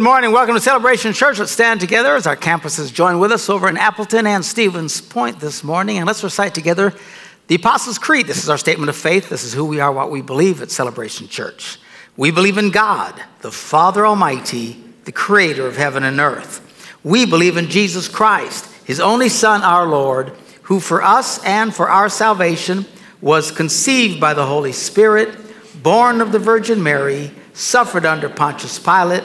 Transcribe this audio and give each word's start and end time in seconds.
Good 0.00 0.04
morning. 0.04 0.32
Welcome 0.32 0.54
to 0.54 0.62
Celebration 0.62 1.12
Church. 1.12 1.38
Let's 1.38 1.52
stand 1.52 1.78
together 1.78 2.16
as 2.16 2.26
our 2.26 2.34
campuses 2.34 2.90
join 2.90 3.18
with 3.18 3.32
us 3.32 3.50
over 3.50 3.68
in 3.68 3.76
Appleton 3.76 4.26
and 4.26 4.42
Stevens 4.42 4.98
Point 4.98 5.40
this 5.40 5.62
morning. 5.62 5.98
And 5.98 6.06
let's 6.06 6.24
recite 6.24 6.54
together 6.54 6.94
the 7.48 7.56
Apostles' 7.56 7.98
Creed. 7.98 8.26
This 8.26 8.42
is 8.42 8.48
our 8.48 8.56
statement 8.56 8.88
of 8.88 8.96
faith. 8.96 9.28
This 9.28 9.44
is 9.44 9.52
who 9.52 9.66
we 9.66 9.78
are, 9.78 9.92
what 9.92 10.10
we 10.10 10.22
believe 10.22 10.62
at 10.62 10.70
Celebration 10.70 11.28
Church. 11.28 11.78
We 12.16 12.30
believe 12.30 12.56
in 12.56 12.70
God, 12.70 13.22
the 13.42 13.52
Father 13.52 14.06
Almighty, 14.06 14.82
the 15.04 15.12
creator 15.12 15.66
of 15.66 15.76
heaven 15.76 16.02
and 16.02 16.18
earth. 16.18 16.96
We 17.04 17.26
believe 17.26 17.58
in 17.58 17.68
Jesus 17.68 18.08
Christ, 18.08 18.72
his 18.86 19.00
only 19.00 19.28
Son, 19.28 19.60
our 19.60 19.86
Lord, 19.86 20.30
who 20.62 20.80
for 20.80 21.02
us 21.02 21.44
and 21.44 21.74
for 21.74 21.90
our 21.90 22.08
salvation 22.08 22.86
was 23.20 23.50
conceived 23.50 24.18
by 24.18 24.32
the 24.32 24.46
Holy 24.46 24.72
Spirit, 24.72 25.36
born 25.82 26.22
of 26.22 26.32
the 26.32 26.38
Virgin 26.38 26.82
Mary, 26.82 27.32
suffered 27.52 28.06
under 28.06 28.30
Pontius 28.30 28.78
Pilate 28.78 29.24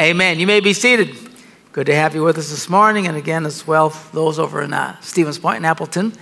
Amen. 0.00 0.40
You 0.40 0.48
may 0.48 0.58
be 0.58 0.72
seated. 0.72 1.16
Good 1.70 1.86
to 1.86 1.94
have 1.94 2.16
you 2.16 2.24
with 2.24 2.36
us 2.36 2.50
this 2.50 2.68
morning, 2.68 3.06
and 3.06 3.16
again, 3.16 3.46
as 3.46 3.64
well, 3.64 3.90
those 4.12 4.40
over 4.40 4.60
in 4.60 4.72
uh, 4.72 5.00
Stevens 5.00 5.38
Point 5.38 5.58
in 5.58 5.64
Appleton. 5.64 6.12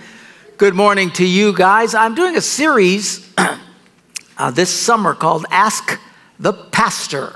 Good 0.57 0.75
morning 0.75 1.09
to 1.13 1.25
you 1.25 1.53
guys. 1.53 1.95
I'm 1.95 2.13
doing 2.13 2.35
a 2.35 2.41
series 2.41 3.27
uh, 4.37 4.51
this 4.51 4.69
summer 4.69 5.15
called 5.15 5.47
Ask 5.49 5.99
the 6.37 6.53
Pastor, 6.53 7.33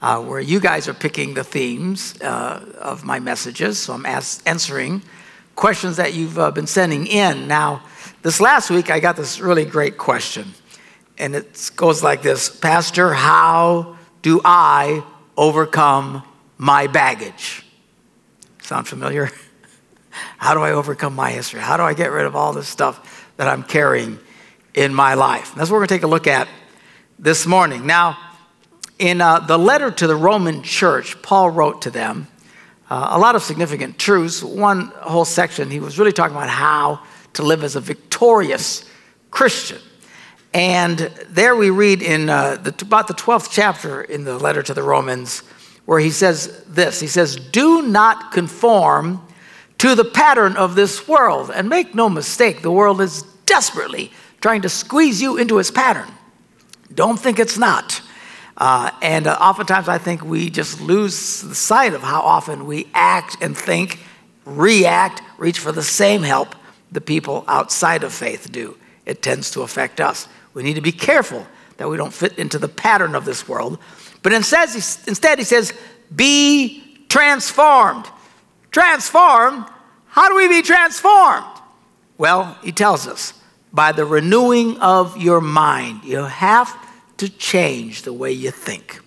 uh, 0.00 0.22
where 0.22 0.38
you 0.38 0.60
guys 0.60 0.86
are 0.86 0.94
picking 0.94 1.34
the 1.34 1.42
themes 1.42 2.14
uh, 2.22 2.64
of 2.78 3.02
my 3.02 3.18
messages. 3.18 3.80
So 3.80 3.94
I'm 3.94 4.06
answering 4.06 5.02
questions 5.56 5.96
that 5.96 6.14
you've 6.14 6.38
uh, 6.38 6.52
been 6.52 6.68
sending 6.68 7.08
in. 7.08 7.48
Now, 7.48 7.82
this 8.22 8.40
last 8.40 8.70
week, 8.70 8.88
I 8.88 9.00
got 9.00 9.16
this 9.16 9.40
really 9.40 9.64
great 9.64 9.98
question, 9.98 10.54
and 11.18 11.34
it 11.34 11.72
goes 11.74 12.04
like 12.04 12.22
this 12.22 12.48
Pastor, 12.48 13.14
how 13.14 13.96
do 14.22 14.40
I 14.44 15.02
overcome 15.36 16.22
my 16.58 16.86
baggage. 16.86 17.64
Sound 18.62 18.86
familiar? 18.86 19.30
How 20.36 20.54
do 20.54 20.60
I 20.60 20.72
overcome 20.72 21.14
my 21.14 21.30
history? 21.30 21.60
How 21.60 21.76
do 21.76 21.82
I 21.82 21.94
get 21.94 22.10
rid 22.10 22.26
of 22.26 22.36
all 22.36 22.52
this 22.52 22.68
stuff 22.68 23.30
that 23.36 23.48
I'm 23.48 23.62
carrying 23.62 24.18
in 24.74 24.94
my 24.94 25.14
life? 25.14 25.54
That's 25.54 25.70
what 25.70 25.76
we're 25.76 25.86
going 25.86 25.88
to 25.88 25.94
take 25.94 26.02
a 26.02 26.08
look 26.08 26.26
at 26.26 26.48
this 27.18 27.46
morning. 27.46 27.86
Now, 27.86 28.18
in 28.98 29.20
uh, 29.20 29.40
the 29.40 29.58
letter 29.58 29.90
to 29.90 30.06
the 30.06 30.16
Roman 30.16 30.62
church, 30.62 31.20
Paul 31.22 31.50
wrote 31.50 31.82
to 31.82 31.90
them 31.90 32.28
uh, 32.90 33.08
a 33.12 33.18
lot 33.18 33.34
of 33.34 33.42
significant 33.42 33.98
truths. 33.98 34.42
One 34.42 34.92
whole 34.96 35.24
section, 35.24 35.70
he 35.70 35.80
was 35.80 35.98
really 35.98 36.12
talking 36.12 36.36
about 36.36 36.50
how 36.50 37.00
to 37.34 37.42
live 37.42 37.64
as 37.64 37.74
a 37.74 37.80
victorious 37.80 38.88
Christian. 39.30 39.78
And 40.54 40.98
there 41.28 41.56
we 41.56 41.70
read 41.70 42.02
in 42.02 42.28
uh, 42.28 42.56
the, 42.56 42.74
about 42.82 43.08
the 43.08 43.14
12th 43.14 43.48
chapter 43.50 44.02
in 44.02 44.24
the 44.24 44.38
letter 44.38 44.62
to 44.62 44.74
the 44.74 44.82
Romans, 44.82 45.40
where 45.86 45.98
he 45.98 46.10
says 46.10 46.64
this 46.66 47.00
He 47.00 47.06
says, 47.06 47.36
Do 47.36 47.82
not 47.82 48.32
conform 48.32 49.26
to 49.78 49.94
the 49.94 50.04
pattern 50.04 50.56
of 50.56 50.74
this 50.74 51.08
world. 51.08 51.50
And 51.52 51.68
make 51.68 51.94
no 51.94 52.08
mistake, 52.08 52.62
the 52.62 52.70
world 52.70 53.00
is 53.00 53.22
desperately 53.46 54.12
trying 54.40 54.62
to 54.62 54.68
squeeze 54.68 55.22
you 55.22 55.38
into 55.38 55.58
its 55.58 55.70
pattern. 55.70 56.08
Don't 56.94 57.18
think 57.18 57.38
it's 57.38 57.56
not. 57.56 58.02
Uh, 58.56 58.90
and 59.00 59.26
uh, 59.26 59.36
oftentimes 59.40 59.88
I 59.88 59.98
think 59.98 60.22
we 60.22 60.50
just 60.50 60.80
lose 60.80 61.16
sight 61.16 61.94
of 61.94 62.02
how 62.02 62.20
often 62.20 62.66
we 62.66 62.88
act 62.92 63.38
and 63.40 63.56
think, 63.56 64.00
react, 64.44 65.22
reach 65.38 65.58
for 65.58 65.72
the 65.72 65.82
same 65.82 66.22
help 66.22 66.54
the 66.90 67.00
people 67.00 67.44
outside 67.48 68.04
of 68.04 68.12
faith 68.12 68.52
do. 68.52 68.76
It 69.06 69.22
tends 69.22 69.50
to 69.52 69.62
affect 69.62 70.00
us. 70.00 70.28
We 70.54 70.62
need 70.62 70.74
to 70.74 70.80
be 70.80 70.92
careful 70.92 71.46
that 71.78 71.88
we 71.88 71.96
don't 71.96 72.12
fit 72.12 72.38
into 72.38 72.58
the 72.58 72.68
pattern 72.68 73.14
of 73.14 73.24
this 73.24 73.48
world 73.48 73.78
but 74.22 74.32
instead, 74.32 74.68
he 75.38 75.44
says, 75.44 75.72
be 76.14 76.82
transformed. 77.08 78.06
Transformed? 78.70 79.66
How 80.06 80.28
do 80.28 80.36
we 80.36 80.48
be 80.48 80.62
transformed? 80.62 81.44
Well, 82.18 82.56
he 82.62 82.72
tells 82.72 83.06
us 83.06 83.34
by 83.72 83.92
the 83.92 84.04
renewing 84.04 84.78
of 84.78 85.20
your 85.20 85.40
mind. 85.40 86.04
You 86.04 86.18
have 86.18 86.74
to 87.16 87.28
change 87.28 88.02
the 88.02 88.12
way 88.12 88.32
you 88.32 88.50
think. 88.50 89.00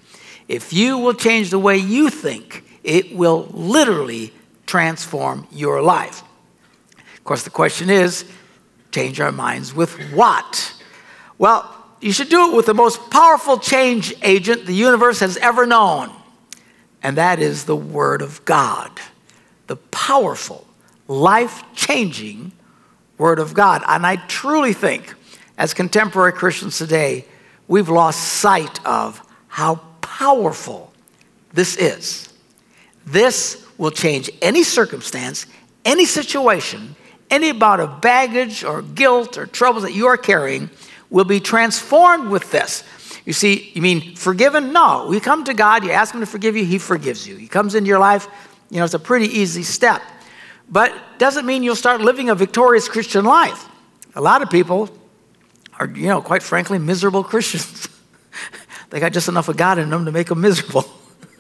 If 0.48 0.74
you 0.74 0.98
will 0.98 1.14
change 1.14 1.50
the 1.50 1.60
way 1.60 1.78
you 1.78 2.10
think, 2.10 2.64
it 2.84 3.16
will 3.16 3.48
literally 3.52 4.34
transform 4.66 5.48
your 5.52 5.82
life. 5.82 6.24
Of 7.18 7.24
course, 7.24 7.44
the 7.44 7.50
question 7.50 7.90
is 7.90 8.26
change 8.92 9.20
our 9.20 9.32
minds 9.32 9.74
with 9.74 9.94
what? 10.14 10.75
Well, 11.38 11.72
you 12.02 12.12
should 12.12 12.30
do 12.30 12.52
it 12.52 12.56
with 12.56 12.66
the 12.66 12.74
most 12.74 13.10
powerful 13.10 13.58
change 13.58 14.14
agent 14.22 14.66
the 14.66 14.74
universe 14.74 15.20
has 15.20 15.38
ever 15.38 15.66
known, 15.66 16.12
and 17.02 17.18
that 17.18 17.40
is 17.40 17.66
the 17.66 17.76
Word 17.76 18.22
of 18.22 18.44
God. 18.46 18.92
The 19.68 19.76
powerful, 19.76 20.68
life 21.08 21.64
changing 21.74 22.52
Word 23.18 23.40
of 23.40 23.54
God. 23.54 23.84
And 23.88 24.06
I 24.06 24.18
truly 24.18 24.74
think, 24.74 25.14
as 25.58 25.74
contemporary 25.74 26.34
Christians 26.34 26.78
today, 26.78 27.26
we've 27.68 27.90
lost 27.90 28.22
sight 28.22 28.86
of 28.86 29.22
how 29.48 29.82
powerful 30.02 30.94
this 31.54 31.76
is. 31.78 32.30
This 33.06 33.66
will 33.78 33.92
change 33.92 34.30
any 34.42 34.64
circumstance, 34.64 35.46
any 35.84 36.06
situation, 36.06 36.96
any 37.30 37.50
amount 37.50 37.82
of 37.82 38.02
baggage 38.02 38.64
or 38.64 38.82
guilt 38.82 39.38
or 39.38 39.46
troubles 39.46 39.84
that 39.84 39.94
you 39.94 40.08
are 40.08 40.18
carrying 40.18 40.70
will 41.16 41.24
be 41.24 41.40
transformed 41.40 42.30
with 42.30 42.52
this. 42.52 42.84
You 43.24 43.32
see, 43.32 43.72
you 43.74 43.82
mean 43.82 44.18
forgiven? 44.18 44.74
No. 44.74 45.14
You 45.14 45.22
come 45.22 45.46
to 45.46 45.54
God, 45.54 45.86
you 45.86 45.92
ask 45.92 46.14
Him 46.14 46.20
to 46.20 46.26
forgive 46.26 46.58
you, 46.58 46.66
He 46.66 46.78
forgives 46.78 47.26
you. 47.26 47.38
He 47.38 47.48
comes 47.48 47.74
into 47.74 47.88
your 47.88 48.00
life, 48.00 48.28
you 48.70 48.80
know, 48.80 48.84
it's 48.84 48.96
a 48.96 49.00
pretty 49.00 49.28
easy 49.28 49.64
step. 49.64 50.02
But 50.70 50.94
doesn't 51.18 51.46
mean 51.46 51.64
you'll 51.64 51.78
start 51.78 52.02
living 52.02 52.30
a 52.30 52.36
victorious 52.36 52.90
Christian 52.90 53.24
life. 53.24 53.66
A 54.14 54.20
lot 54.20 54.42
of 54.42 54.50
people 54.50 54.90
are, 55.80 55.88
you 55.88 56.08
know, 56.08 56.22
quite 56.22 56.44
frankly, 56.44 56.80
miserable 56.80 57.24
Christians. 57.24 57.88
they 58.90 59.00
got 59.00 59.14
just 59.14 59.30
enough 59.30 59.48
of 59.48 59.56
God 59.56 59.80
in 59.80 59.90
them 59.92 60.04
to 60.04 60.12
make 60.12 60.28
them 60.28 60.42
miserable. 60.42 60.84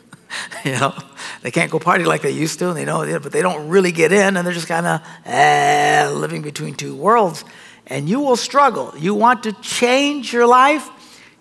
you 0.63 0.71
know, 0.71 0.97
they 1.41 1.51
can't 1.51 1.69
go 1.69 1.79
party 1.79 2.05
like 2.05 2.21
they 2.21 2.31
used 2.31 2.59
to, 2.59 2.69
and 2.69 2.77
they 2.77 2.85
know, 2.85 3.19
but 3.19 3.33
they 3.33 3.41
don't 3.41 3.67
really 3.67 3.91
get 3.91 4.13
in, 4.13 4.37
and 4.37 4.47
they're 4.47 4.53
just 4.53 4.69
kind 4.69 4.85
of 4.85 5.01
eh, 5.25 6.09
living 6.13 6.43
between 6.43 6.75
two 6.75 6.95
worlds 6.95 7.43
and 7.87 8.09
you 8.09 8.19
will 8.19 8.35
struggle. 8.35 8.93
You 8.97 9.13
want 9.13 9.43
to 9.43 9.53
change 9.53 10.33
your 10.33 10.47
life? 10.47 10.89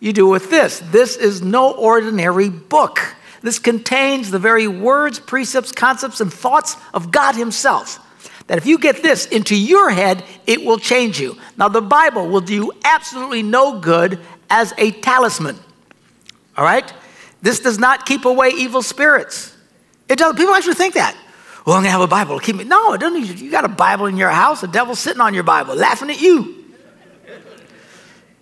You 0.00 0.12
do 0.12 0.26
with 0.26 0.50
this. 0.50 0.81
This 0.81 1.17
is 1.17 1.43
no 1.43 1.73
ordinary 1.73 2.50
book. 2.50 3.00
This 3.43 3.58
contains 3.58 4.31
the 4.31 4.38
very 4.38 4.69
words, 4.69 5.19
precepts, 5.19 5.73
concepts, 5.73 6.20
and 6.20 6.32
thoughts 6.32 6.76
of 6.93 7.11
God 7.11 7.35
Himself. 7.35 7.99
That 8.46 8.58
if 8.58 8.67
you 8.67 8.79
get 8.79 9.02
this 9.02 9.26
into 9.26 9.56
your 9.56 9.91
head, 9.91 10.23
it 10.46 10.64
will 10.64 10.79
change 10.79 11.19
you. 11.19 11.38
Now, 11.56 11.69
the 11.69 11.81
Bible 11.81 12.29
will 12.29 12.43
do 12.43 12.55
you 12.55 12.73
absolutely 12.85 13.43
no 13.43 13.81
good 13.81 14.20
as 14.50 14.75
a 14.76 14.90
talisman. 14.90 15.58
All 16.56 16.64
right? 16.64 16.93
This 17.40 17.61
does 17.61 17.79
not 17.79 18.06
keep 18.06 18.25
away 18.25 18.50
evil 18.50 18.82
spirits. 18.82 19.56
It 20.08 20.19
does. 20.19 20.37
People 20.37 20.55
actually 20.55 20.75
think 20.75 20.94
that. 20.94 21.17
Well, 21.64 21.76
I'm 21.76 21.82
to 21.84 21.90
have 21.90 22.02
a 22.02 22.06
Bible 22.06 22.38
to 22.38 22.44
keep 22.44 22.56
me. 22.56 22.64
No, 22.64 22.93
it 22.93 23.00
doesn't 23.00 23.19
need 23.19 23.40
you. 23.40 23.46
You 23.46 23.50
got 23.50 23.64
a 23.64 23.69
Bible 23.69 24.06
in 24.06 24.19
your 24.19 24.28
house, 24.28 24.61
the 24.61 24.69
devil's 24.69 24.99
sitting 24.99 25.20
on 25.20 25.32
your 25.32 25.44
Bible, 25.44 25.75
laughing 25.75 26.11
at 26.11 26.20
you. 26.20 26.64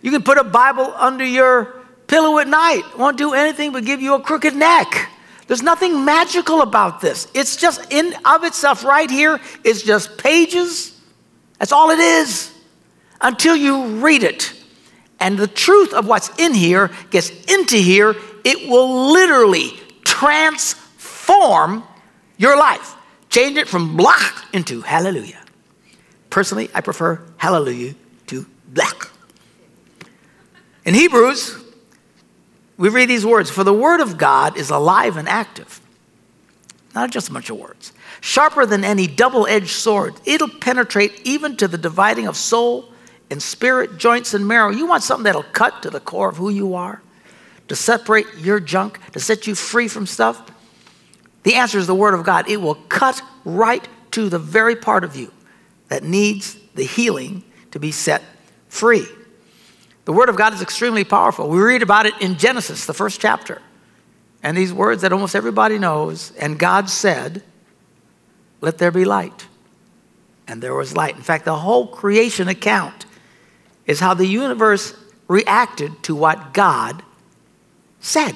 You 0.00 0.10
can 0.10 0.22
put 0.22 0.38
a 0.38 0.44
Bible 0.44 0.92
under 0.96 1.24
your 1.24 1.76
pillow 2.08 2.38
at 2.38 2.48
night. 2.48 2.82
Won't 2.98 3.16
do 3.16 3.34
anything 3.34 3.72
but 3.72 3.84
give 3.84 4.02
you 4.02 4.14
a 4.14 4.20
crooked 4.20 4.56
neck. 4.56 5.08
There's 5.46 5.62
nothing 5.62 6.04
magical 6.04 6.62
about 6.62 7.00
this. 7.00 7.28
It's 7.34 7.56
just 7.56 7.92
in 7.92 8.12
of 8.24 8.42
itself 8.42 8.84
right 8.84 9.08
here. 9.08 9.40
It's 9.64 9.82
just 9.82 10.18
pages. 10.18 10.98
That's 11.58 11.70
all 11.70 11.90
it 11.90 12.00
is. 12.00 12.52
Until 13.20 13.54
you 13.54 13.98
read 13.98 14.24
it. 14.24 14.52
And 15.20 15.38
the 15.38 15.46
truth 15.46 15.92
of 15.92 16.08
what's 16.08 16.36
in 16.40 16.54
here 16.54 16.90
gets 17.10 17.30
into 17.44 17.76
here, 17.76 18.16
it 18.44 18.68
will 18.68 19.12
literally 19.12 19.70
transform 20.04 21.84
your 22.36 22.56
life. 22.56 22.96
Change 23.32 23.56
it 23.56 23.66
from 23.66 23.96
blah 23.96 24.14
into 24.52 24.82
hallelujah. 24.82 25.40
Personally, 26.28 26.68
I 26.74 26.82
prefer 26.82 27.18
hallelujah 27.38 27.94
to 28.26 28.44
black. 28.68 29.08
In 30.84 30.92
Hebrews, 30.92 31.56
we 32.76 32.90
read 32.90 33.08
these 33.08 33.24
words 33.24 33.50
For 33.50 33.64
the 33.64 33.72
word 33.72 34.00
of 34.02 34.18
God 34.18 34.58
is 34.58 34.68
alive 34.68 35.16
and 35.16 35.26
active. 35.30 35.80
not 36.94 37.10
just 37.10 37.30
a 37.30 37.32
bunch 37.32 37.48
of 37.48 37.56
words. 37.56 37.94
Sharper 38.20 38.66
than 38.66 38.84
any 38.84 39.06
double 39.06 39.46
edged 39.46 39.70
sword. 39.70 40.12
It'll 40.26 40.50
penetrate 40.50 41.18
even 41.24 41.56
to 41.56 41.66
the 41.66 41.78
dividing 41.78 42.26
of 42.26 42.36
soul 42.36 42.92
and 43.30 43.42
spirit, 43.42 43.96
joints 43.96 44.34
and 44.34 44.46
marrow. 44.46 44.68
You 44.68 44.86
want 44.86 45.04
something 45.04 45.24
that'll 45.24 45.42
cut 45.42 45.82
to 45.84 45.90
the 45.90 46.00
core 46.00 46.28
of 46.28 46.36
who 46.36 46.50
you 46.50 46.74
are, 46.74 47.00
to 47.68 47.76
separate 47.76 48.26
your 48.36 48.60
junk, 48.60 49.00
to 49.12 49.20
set 49.20 49.46
you 49.46 49.54
free 49.54 49.88
from 49.88 50.06
stuff? 50.06 50.51
The 51.42 51.54
answer 51.54 51.78
is 51.78 51.86
the 51.86 51.94
Word 51.94 52.14
of 52.14 52.24
God. 52.24 52.48
It 52.48 52.58
will 52.58 52.74
cut 52.74 53.22
right 53.44 53.86
to 54.12 54.28
the 54.28 54.38
very 54.38 54.76
part 54.76 55.04
of 55.04 55.16
you 55.16 55.32
that 55.88 56.04
needs 56.04 56.56
the 56.74 56.84
healing 56.84 57.42
to 57.70 57.80
be 57.80 57.90
set 57.90 58.22
free. 58.68 59.06
The 60.04 60.12
Word 60.12 60.28
of 60.28 60.36
God 60.36 60.52
is 60.54 60.62
extremely 60.62 61.04
powerful. 61.04 61.48
We 61.48 61.60
read 61.60 61.82
about 61.82 62.06
it 62.06 62.14
in 62.20 62.36
Genesis, 62.38 62.86
the 62.86 62.94
first 62.94 63.20
chapter. 63.20 63.60
And 64.42 64.56
these 64.56 64.72
words 64.72 65.02
that 65.02 65.12
almost 65.12 65.36
everybody 65.36 65.78
knows, 65.78 66.32
and 66.32 66.58
God 66.58 66.90
said, 66.90 67.42
Let 68.60 68.78
there 68.78 68.90
be 68.90 69.04
light. 69.04 69.46
And 70.48 70.60
there 70.60 70.74
was 70.74 70.96
light. 70.96 71.16
In 71.16 71.22
fact, 71.22 71.44
the 71.44 71.56
whole 71.56 71.86
creation 71.86 72.48
account 72.48 73.06
is 73.86 74.00
how 74.00 74.14
the 74.14 74.26
universe 74.26 74.94
reacted 75.28 76.02
to 76.04 76.14
what 76.16 76.52
God 76.52 77.02
said. 78.00 78.34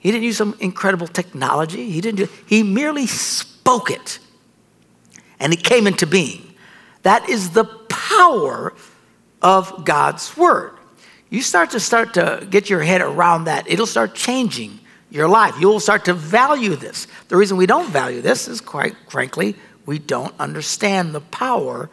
He 0.00 0.10
didn't 0.10 0.24
use 0.24 0.38
some 0.38 0.56
incredible 0.60 1.06
technology. 1.06 1.90
He 1.90 2.00
didn't 2.00 2.16
do, 2.16 2.28
he 2.46 2.62
merely 2.62 3.06
spoke 3.06 3.90
it. 3.90 4.18
And 5.38 5.52
it 5.52 5.62
came 5.62 5.86
into 5.86 6.06
being. 6.06 6.54
That 7.02 7.28
is 7.28 7.50
the 7.50 7.64
power 7.64 8.74
of 9.40 9.84
God's 9.84 10.36
word. 10.36 10.72
You 11.28 11.42
start 11.42 11.70
to 11.70 11.80
start 11.80 12.14
to 12.14 12.46
get 12.50 12.68
your 12.68 12.82
head 12.82 13.02
around 13.02 13.44
that, 13.44 13.70
it'll 13.70 13.86
start 13.86 14.14
changing 14.14 14.80
your 15.10 15.28
life. 15.28 15.54
You'll 15.60 15.80
start 15.80 16.06
to 16.06 16.14
value 16.14 16.76
this. 16.76 17.06
The 17.28 17.36
reason 17.36 17.56
we 17.56 17.66
don't 17.66 17.90
value 17.90 18.20
this 18.22 18.48
is 18.48 18.60
quite 18.60 18.94
frankly, 19.08 19.54
we 19.84 19.98
don't 19.98 20.34
understand 20.38 21.14
the 21.14 21.20
power 21.20 21.90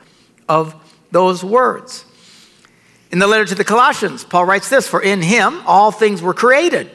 of 0.48 0.76
those 1.12 1.44
words. 1.44 2.06
In 3.12 3.20
the 3.20 3.28
letter 3.28 3.46
to 3.46 3.56
the 3.56 3.64
Colossians, 3.64 4.24
Paul 4.24 4.46
writes 4.46 4.70
this 4.70 4.88
For 4.88 5.02
in 5.02 5.22
him 5.22 5.62
all 5.66 5.92
things 5.92 6.22
were 6.22 6.34
created 6.34 6.92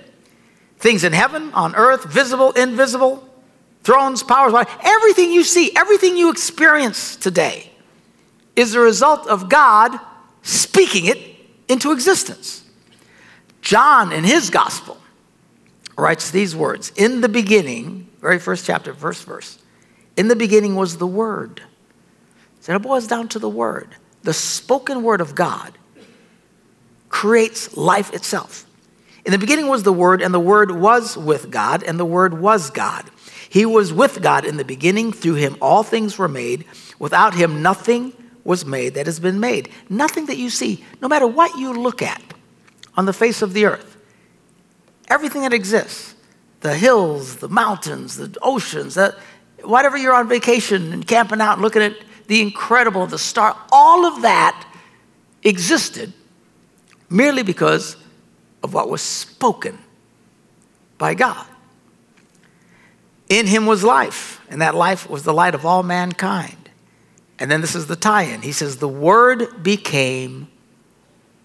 things 0.82 1.04
in 1.04 1.12
heaven, 1.12 1.54
on 1.54 1.76
earth, 1.76 2.04
visible, 2.04 2.50
invisible, 2.52 3.26
thrones, 3.84 4.24
powers, 4.24 4.52
everything 4.82 5.32
you 5.32 5.44
see, 5.44 5.70
everything 5.76 6.16
you 6.16 6.28
experience 6.28 7.14
today 7.14 7.70
is 8.56 8.72
the 8.72 8.80
result 8.80 9.28
of 9.28 9.48
God 9.48 9.98
speaking 10.42 11.06
it 11.06 11.18
into 11.68 11.92
existence. 11.92 12.64
John, 13.60 14.10
in 14.10 14.24
his 14.24 14.50
gospel, 14.50 14.98
writes 15.96 16.32
these 16.32 16.56
words 16.56 16.90
In 16.96 17.20
the 17.20 17.28
beginning, 17.28 18.08
very 18.20 18.40
first 18.40 18.66
chapter, 18.66 18.92
first 18.92 19.24
verse, 19.24 19.60
in 20.16 20.26
the 20.26 20.36
beginning 20.36 20.74
was 20.74 20.96
the 20.96 21.06
Word. 21.06 21.62
So 22.60 22.74
it 22.74 22.82
boils 22.82 23.06
down 23.06 23.28
to 23.28 23.38
the 23.38 23.48
Word. 23.48 23.94
The 24.24 24.34
spoken 24.34 25.04
Word 25.04 25.20
of 25.20 25.36
God 25.36 25.78
creates 27.08 27.76
life 27.76 28.12
itself. 28.12 28.66
In 29.24 29.32
the 29.32 29.38
beginning 29.38 29.68
was 29.68 29.84
the 29.84 29.92
Word, 29.92 30.20
and 30.20 30.34
the 30.34 30.40
Word 30.40 30.70
was 30.70 31.16
with 31.16 31.50
God, 31.50 31.82
and 31.82 31.98
the 31.98 32.04
Word 32.04 32.34
was 32.34 32.70
God. 32.70 33.08
He 33.48 33.64
was 33.66 33.92
with 33.92 34.22
God 34.22 34.44
in 34.44 34.56
the 34.56 34.64
beginning. 34.64 35.12
Through 35.12 35.34
him, 35.34 35.56
all 35.60 35.82
things 35.82 36.18
were 36.18 36.28
made. 36.28 36.64
Without 36.98 37.34
him, 37.34 37.62
nothing 37.62 38.12
was 38.44 38.64
made 38.64 38.94
that 38.94 39.06
has 39.06 39.20
been 39.20 39.38
made. 39.38 39.68
Nothing 39.88 40.26
that 40.26 40.38
you 40.38 40.50
see, 40.50 40.84
no 41.00 41.08
matter 41.08 41.26
what 41.26 41.58
you 41.58 41.72
look 41.72 42.02
at 42.02 42.22
on 42.96 43.04
the 43.04 43.12
face 43.12 43.42
of 43.42 43.52
the 43.52 43.66
earth, 43.66 43.96
everything 45.08 45.42
that 45.42 45.52
exists 45.52 46.14
the 46.60 46.74
hills, 46.74 47.36
the 47.36 47.48
mountains, 47.48 48.16
the 48.16 48.36
oceans, 48.40 48.94
the, 48.94 49.16
whatever 49.64 49.98
you're 49.98 50.14
on 50.14 50.28
vacation 50.28 50.92
and 50.92 51.06
camping 51.06 51.40
out 51.40 51.54
and 51.54 51.62
looking 51.62 51.82
at 51.82 51.96
the 52.28 52.40
incredible, 52.40 53.06
the 53.06 53.18
star, 53.18 53.56
all 53.70 54.06
of 54.06 54.22
that 54.22 54.64
existed 55.42 56.12
merely 57.10 57.42
because 57.42 57.96
of 58.62 58.74
what 58.74 58.88
was 58.88 59.02
spoken 59.02 59.78
by 60.98 61.14
God. 61.14 61.46
In 63.28 63.46
him 63.46 63.66
was 63.66 63.82
life, 63.82 64.40
and 64.50 64.60
that 64.60 64.74
life 64.74 65.08
was 65.08 65.22
the 65.22 65.32
light 65.32 65.54
of 65.54 65.64
all 65.64 65.82
mankind. 65.82 66.70
And 67.38 67.50
then 67.50 67.60
this 67.60 67.74
is 67.74 67.86
the 67.86 67.96
tie 67.96 68.22
in. 68.22 68.42
He 68.42 68.52
says, 68.52 68.76
The 68.76 68.88
Word 68.88 69.62
became 69.62 70.48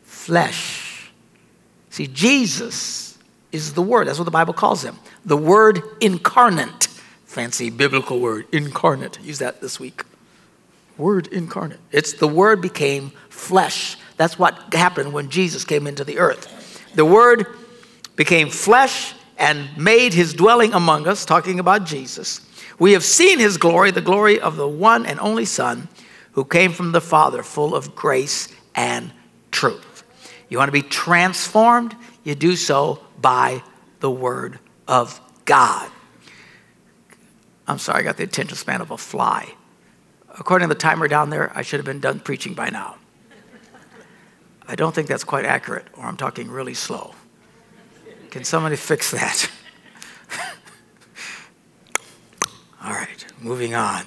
flesh. 0.04 1.10
See, 1.90 2.08
Jesus 2.08 3.18
is 3.52 3.74
the 3.74 3.82
Word. 3.82 4.08
That's 4.08 4.20
what 4.20 4.26
the 4.26 4.32
Bible 4.32 4.54
calls 4.54 4.84
him. 4.84 4.98
The 5.26 5.38
Word 5.38 5.82
incarnate. 6.02 6.88
Fancy 7.26 7.70
biblical 7.70 8.20
word, 8.20 8.48
incarnate. 8.52 9.20
Use 9.22 9.40
that 9.40 9.62
this 9.62 9.80
week. 9.80 10.04
Word 10.98 11.28
incarnate. 11.28 11.80
It's 11.92 12.14
the 12.14 12.28
Word 12.28 12.62
became 12.62 13.12
flesh. 13.30 13.96
That's 14.18 14.40
what 14.40 14.74
happened 14.74 15.14
when 15.14 15.30
Jesus 15.30 15.64
came 15.64 15.86
into 15.88 16.04
the 16.04 16.18
earth. 16.18 16.57
The 16.98 17.06
Word 17.06 17.46
became 18.16 18.50
flesh 18.50 19.14
and 19.38 19.78
made 19.78 20.16
his 20.16 20.34
dwelling 20.34 20.74
among 20.74 21.08
us, 21.08 21.26
talking 21.26 21.60
about 21.60 21.86
Jesus. 21.86 22.42
We 22.80 22.94
have 22.94 23.04
seen 23.04 23.38
his 23.38 23.58
glory, 23.58 23.92
the 23.92 24.02
glory 24.02 24.42
of 24.42 24.56
the 24.56 24.68
one 24.68 25.06
and 25.06 25.20
only 25.20 25.46
Son 25.46 25.90
who 26.32 26.44
came 26.44 26.72
from 26.72 26.94
the 26.94 27.00
Father, 27.00 27.44
full 27.44 27.76
of 27.76 27.94
grace 27.96 28.48
and 28.74 29.12
truth. 29.52 30.04
You 30.50 30.58
want 30.58 30.70
to 30.70 30.72
be 30.72 30.82
transformed? 30.82 31.96
You 32.24 32.34
do 32.34 32.56
so 32.56 33.00
by 33.22 33.62
the 34.00 34.10
Word 34.10 34.58
of 34.88 35.22
God. 35.46 35.92
I'm 37.68 37.78
sorry, 37.78 38.00
I 38.00 38.04
got 38.06 38.18
the 38.18 38.24
attention 38.24 38.58
span 38.58 38.82
of 38.82 38.90
a 38.90 38.98
fly. 38.98 39.54
According 40.40 40.68
to 40.68 40.74
the 40.74 40.80
timer 40.80 41.08
down 41.08 41.30
there, 41.30 41.52
I 41.56 41.62
should 41.62 41.78
have 41.78 41.86
been 41.86 42.00
done 42.00 42.22
preaching 42.22 42.56
by 42.56 42.72
now. 42.72 42.96
I 44.68 44.76
don't 44.76 44.94
think 44.94 45.08
that's 45.08 45.24
quite 45.24 45.46
accurate, 45.46 45.88
or 45.96 46.04
I'm 46.04 46.18
talking 46.18 46.52
really 46.52 46.74
slow. 46.74 47.16
Can 48.32 48.44
somebody 48.44 48.76
fix 48.76 49.12
that? 49.12 49.50
All 52.84 52.92
right, 52.92 53.26
moving 53.40 53.74
on. 53.74 54.04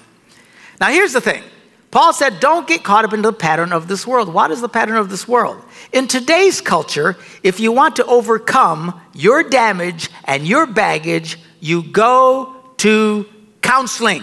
Now, 0.81 0.89
here's 0.89 1.13
the 1.13 1.21
thing 1.21 1.43
Paul 1.91 2.13
said, 2.13 2.39
don't 2.41 2.69
get 2.69 2.85
caught 2.85 3.05
up 3.05 3.13
into 3.13 3.31
the 3.31 3.37
pattern 3.37 3.73
of 3.73 3.89
this 3.89 4.07
world. 4.07 4.33
What 4.33 4.51
is 4.51 4.61
the 4.61 4.69
pattern 4.69 4.97
of 4.97 5.11
this 5.11 5.27
world? 5.27 5.63
In 5.93 6.07
today's 6.07 6.61
culture, 6.61 7.17
if 7.43 7.59
you 7.59 7.73
want 7.73 7.97
to 7.97 8.05
overcome 8.05 9.01
your 9.13 9.43
damage 9.43 10.09
and 10.25 10.47
your 10.47 10.67
baggage, 10.67 11.39
you 11.59 11.83
go 11.83 12.57
to 12.79 13.27
counseling. 13.63 14.23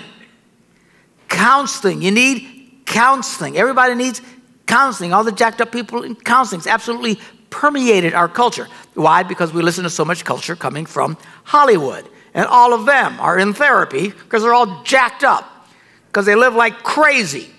Counseling. 1.28 2.02
You 2.02 2.12
need 2.12 2.84
counseling. 2.86 3.58
Everybody 3.58 3.96
needs 3.96 4.22
counseling. 4.68 5.14
All 5.14 5.24
the 5.24 5.32
jacked 5.32 5.62
up 5.62 5.72
people 5.72 6.04
in 6.04 6.16
counseling. 6.16 6.60
It's 6.60 6.68
absolutely 6.68 7.20
permeated 7.50 8.14
our 8.14 8.28
culture. 8.28 8.68
Why? 8.94 9.24
Because 9.24 9.54
we 9.54 9.62
listen 9.62 9.84
to 9.84 9.90
so 9.90 10.06
much 10.06 10.24
culture 10.24 10.56
coming 10.56 10.86
from 10.86 11.18
Hollywood 11.44 12.08
and 12.38 12.46
all 12.46 12.74
of 12.74 12.86
them 12.86 13.20
are 13.20 13.40
in 13.40 13.54
therapy 13.54 14.10
because 14.10 14.44
they're 14.44 14.54
all 14.54 14.84
jacked 14.84 15.24
up, 15.24 15.68
because 16.08 16.28
they 16.28 16.36
live 16.36 16.54
like 16.54 16.84
crazy. 16.84 17.50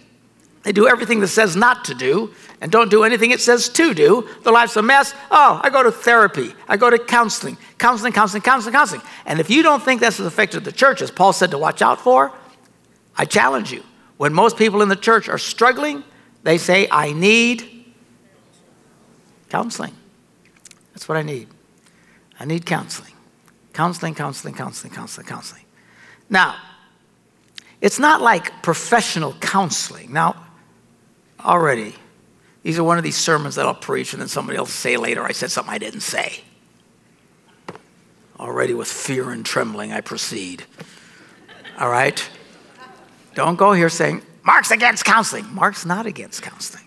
They 0.63 0.71
do 0.71 0.87
everything 0.87 1.19
that 1.21 1.29
says 1.29 1.57
not 1.57 1.87
to 1.87 1.95
do 1.95 2.33
and 2.61 2.71
don't 2.71 2.89
do 2.89 3.03
anything 3.03 3.33
it 3.33 3.41
says 3.41 3.69
to 3.71 3.93
do. 3.93 4.29
Their 4.45 4.53
life's 4.53 4.77
a 4.77 4.83
mess. 4.83 5.15
Oh, 5.33 5.61
I 5.63 5.71
go 5.71 5.83
to 5.83 5.91
therapy. 5.91 6.55
I 6.69 6.77
go 6.77 6.91
to 6.91 6.99
counseling, 6.99 7.57
counseling, 7.79 8.13
counseling, 8.13 8.43
counseling, 8.43 8.73
counseling. 8.73 9.03
And 9.27 9.41
if 9.41 9.51
you 9.51 9.65
don't 9.65 9.83
think 9.83 10.01
that's 10.01 10.21
affected 10.21 10.65
the 10.65 10.73
church, 10.73 11.03
as 11.03 11.11
Paul 11.11 11.33
said 11.33 11.51
to 11.51 11.59
watch 11.59 11.83
out 11.83 12.01
for, 12.01 12.33
I 13.17 13.25
challenge 13.25 13.73
you. 13.73 13.83
When 14.17 14.33
most 14.33 14.57
people 14.57 14.83
in 14.83 14.89
the 14.89 14.97
church 14.97 15.29
are 15.29 15.39
struggling, 15.39 16.05
they 16.49 16.57
say, 16.57 16.89
I 16.91 17.13
need 17.13 17.85
counseling. 19.51 19.95
That's 20.95 21.07
what 21.07 21.19
I 21.19 21.23
need. 21.23 21.47
I 22.41 22.47
need 22.47 22.65
counseling. 22.65 23.13
Counseling, 23.75 24.15
counseling, 24.15 24.55
counseling, 24.55 24.91
counseling, 24.91 25.27
counseling. 25.27 25.65
Now, 26.31 26.57
it's 27.83 27.99
not 27.99 28.23
like 28.23 28.63
professional 28.63 29.35
counseling. 29.35 30.11
Now, 30.11 30.43
already, 31.39 31.95
these 32.63 32.79
are 32.79 32.85
one 32.85 32.97
of 32.97 33.05
these 33.05 33.17
sermons 33.17 33.57
that 33.57 33.67
I'll 33.67 33.75
preach 33.75 34.15
and 34.15 34.23
then 34.23 34.29
somebody 34.29 34.57
else 34.57 34.73
say 34.73 34.97
later, 34.97 35.23
I 35.25 35.33
said 35.33 35.51
something 35.51 35.75
I 35.75 35.77
didn't 35.77 36.01
say. 36.01 36.41
Already 38.41 38.73
with 38.73 38.89
fear 38.89 39.33
and 39.33 39.45
trembling, 39.45 39.93
I 39.93 40.01
proceed. 40.01 40.65
All 41.79 41.91
right? 41.91 42.27
Don't 43.35 43.57
go 43.57 43.75
here 43.75 43.91
saying, 43.91 44.23
Mark's 44.49 44.71
against 44.71 45.05
counseling. 45.05 45.45
Mark's 45.55 45.85
not 45.85 46.07
against 46.07 46.41
counseling. 46.41 46.87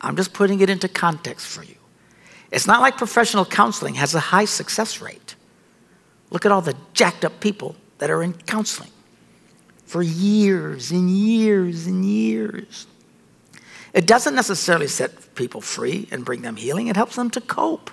I'm 0.00 0.14
just 0.14 0.32
putting 0.32 0.60
it 0.60 0.70
into 0.70 0.88
context 0.88 1.44
for 1.48 1.64
you. 1.64 1.74
It's 2.52 2.68
not 2.68 2.80
like 2.80 2.96
professional 2.98 3.44
counseling 3.44 3.94
has 3.94 4.14
a 4.14 4.20
high 4.20 4.44
success 4.44 5.00
rate. 5.00 5.34
Look 6.30 6.46
at 6.46 6.52
all 6.52 6.60
the 6.60 6.76
jacked 6.94 7.24
up 7.24 7.40
people 7.40 7.74
that 7.98 8.10
are 8.10 8.22
in 8.22 8.32
counseling 8.32 8.92
for 9.86 10.04
years 10.04 10.92
and 10.92 11.10
years 11.10 11.88
and 11.88 12.04
years. 12.04 12.86
It 13.92 14.06
doesn't 14.06 14.36
necessarily 14.36 14.86
set 14.86 15.34
people 15.34 15.60
free 15.60 16.06
and 16.12 16.24
bring 16.24 16.42
them 16.42 16.54
healing, 16.54 16.86
it 16.86 16.94
helps 16.94 17.16
them 17.16 17.28
to 17.30 17.40
cope. 17.40 17.90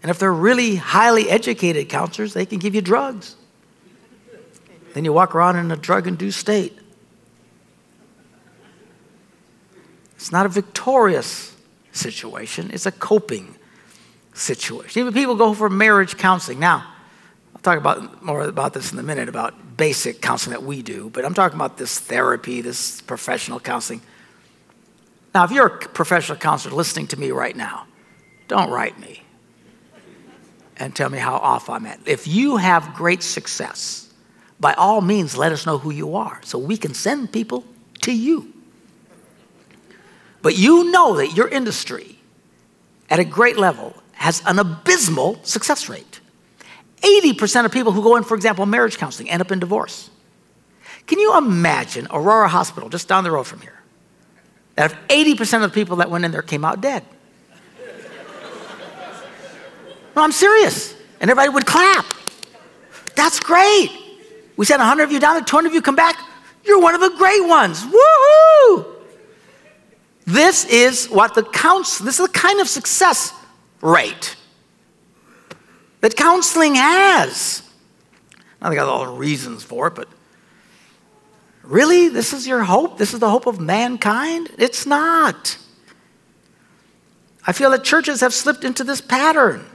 And 0.00 0.10
if 0.10 0.18
they're 0.18 0.32
really 0.32 0.76
highly 0.76 1.28
educated 1.28 1.90
counselors, 1.90 2.32
they 2.32 2.46
can 2.46 2.60
give 2.60 2.74
you 2.74 2.80
drugs. 2.80 3.36
Then 4.94 5.04
you 5.04 5.12
walk 5.12 5.34
around 5.34 5.56
in 5.56 5.70
a 5.70 5.76
drug 5.76 6.06
induced 6.06 6.40
state. 6.40 6.78
Not 10.34 10.46
a 10.46 10.48
victorious 10.48 11.54
situation, 11.92 12.70
it's 12.72 12.86
a 12.86 12.92
coping 12.92 13.54
situation. 14.32 15.00
Even 15.00 15.14
people 15.14 15.36
go 15.36 15.54
for 15.54 15.70
marriage 15.70 16.16
counseling. 16.18 16.58
Now, 16.58 16.92
I'll 17.54 17.62
talk 17.62 17.78
about 17.78 18.24
more 18.24 18.42
about 18.42 18.74
this 18.74 18.92
in 18.92 18.98
a 18.98 19.02
minute 19.04 19.28
about 19.28 19.76
basic 19.76 20.20
counseling 20.20 20.54
that 20.54 20.64
we 20.64 20.82
do, 20.82 21.08
but 21.10 21.24
I'm 21.24 21.34
talking 21.34 21.54
about 21.54 21.78
this 21.78 22.00
therapy, 22.00 22.60
this 22.60 23.00
professional 23.02 23.60
counseling. 23.60 24.02
Now, 25.32 25.44
if 25.44 25.52
you're 25.52 25.66
a 25.66 25.78
professional 25.88 26.36
counselor 26.36 26.74
listening 26.74 27.06
to 27.08 27.16
me 27.16 27.30
right 27.30 27.54
now, 27.56 27.86
don't 28.48 28.70
write 28.70 28.98
me 28.98 29.22
and 30.76 30.96
tell 30.96 31.10
me 31.10 31.18
how 31.18 31.36
off 31.36 31.70
I'm 31.70 31.86
at. 31.86 32.00
If 32.06 32.26
you 32.26 32.56
have 32.56 32.92
great 32.94 33.22
success, 33.22 34.12
by 34.58 34.74
all 34.74 35.00
means, 35.00 35.36
let 35.36 35.52
us 35.52 35.64
know 35.64 35.78
who 35.78 35.92
you 35.92 36.16
are 36.16 36.40
so 36.42 36.58
we 36.58 36.76
can 36.76 36.92
send 36.92 37.32
people 37.32 37.64
to 38.02 38.12
you. 38.12 38.53
But 40.44 40.58
you 40.58 40.92
know 40.92 41.16
that 41.16 41.34
your 41.34 41.48
industry 41.48 42.18
at 43.08 43.18
a 43.18 43.24
great 43.24 43.56
level 43.56 43.94
has 44.12 44.42
an 44.44 44.58
abysmal 44.58 45.42
success 45.42 45.88
rate. 45.88 46.20
80% 47.00 47.64
of 47.64 47.72
people 47.72 47.92
who 47.92 48.02
go 48.02 48.16
in, 48.16 48.24
for 48.24 48.34
example, 48.34 48.66
marriage 48.66 48.98
counseling 48.98 49.30
end 49.30 49.40
up 49.40 49.50
in 49.50 49.58
divorce. 49.58 50.10
Can 51.06 51.18
you 51.18 51.38
imagine 51.38 52.06
Aurora 52.10 52.48
Hospital, 52.48 52.90
just 52.90 53.08
down 53.08 53.24
the 53.24 53.30
road 53.30 53.44
from 53.44 53.62
here, 53.62 53.80
that 54.74 54.92
if 54.92 55.08
80% 55.08 55.64
of 55.64 55.72
the 55.72 55.74
people 55.74 55.96
that 55.96 56.10
went 56.10 56.26
in 56.26 56.30
there 56.30 56.42
came 56.42 56.62
out 56.62 56.82
dead? 56.82 57.04
No, 60.14 60.24
I'm 60.24 60.32
serious. 60.32 60.92
And 61.22 61.30
everybody 61.30 61.48
would 61.48 61.64
clap. 61.64 62.04
That's 63.16 63.40
great. 63.40 63.90
We 64.58 64.66
sent 64.66 64.80
100 64.80 65.04
of 65.04 65.10
you 65.10 65.20
down, 65.20 65.42
200 65.42 65.68
of 65.68 65.74
you 65.74 65.80
come 65.80 65.96
back. 65.96 66.18
You're 66.66 66.82
one 66.82 66.94
of 66.94 67.00
the 67.00 67.16
great 67.16 67.46
ones. 67.46 67.82
Woohoo! 67.82 68.93
This 70.26 70.64
is 70.64 71.06
what 71.06 71.34
the 71.34 71.42
counts, 71.42 71.98
this 71.98 72.18
is 72.18 72.26
the 72.26 72.32
kind 72.32 72.60
of 72.60 72.68
success 72.68 73.32
rate 73.82 74.36
that 76.00 76.16
counseling 76.16 76.76
has. 76.76 77.62
I 78.60 78.68
think 78.68 78.80
I 78.80 78.84
got 78.84 78.88
all 78.88 79.04
the 79.04 79.12
reasons 79.12 79.62
for 79.62 79.88
it, 79.88 79.94
but 79.94 80.08
really, 81.62 82.08
this 82.08 82.32
is 82.32 82.46
your 82.46 82.62
hope? 82.62 82.96
This 82.96 83.12
is 83.12 83.20
the 83.20 83.28
hope 83.28 83.46
of 83.46 83.60
mankind? 83.60 84.50
It's 84.58 84.86
not. 84.86 85.58
I 87.46 87.52
feel 87.52 87.70
that 87.70 87.84
churches 87.84 88.20
have 88.20 88.32
slipped 88.32 88.64
into 88.64 88.84
this 88.84 89.02
pattern. 89.02 89.66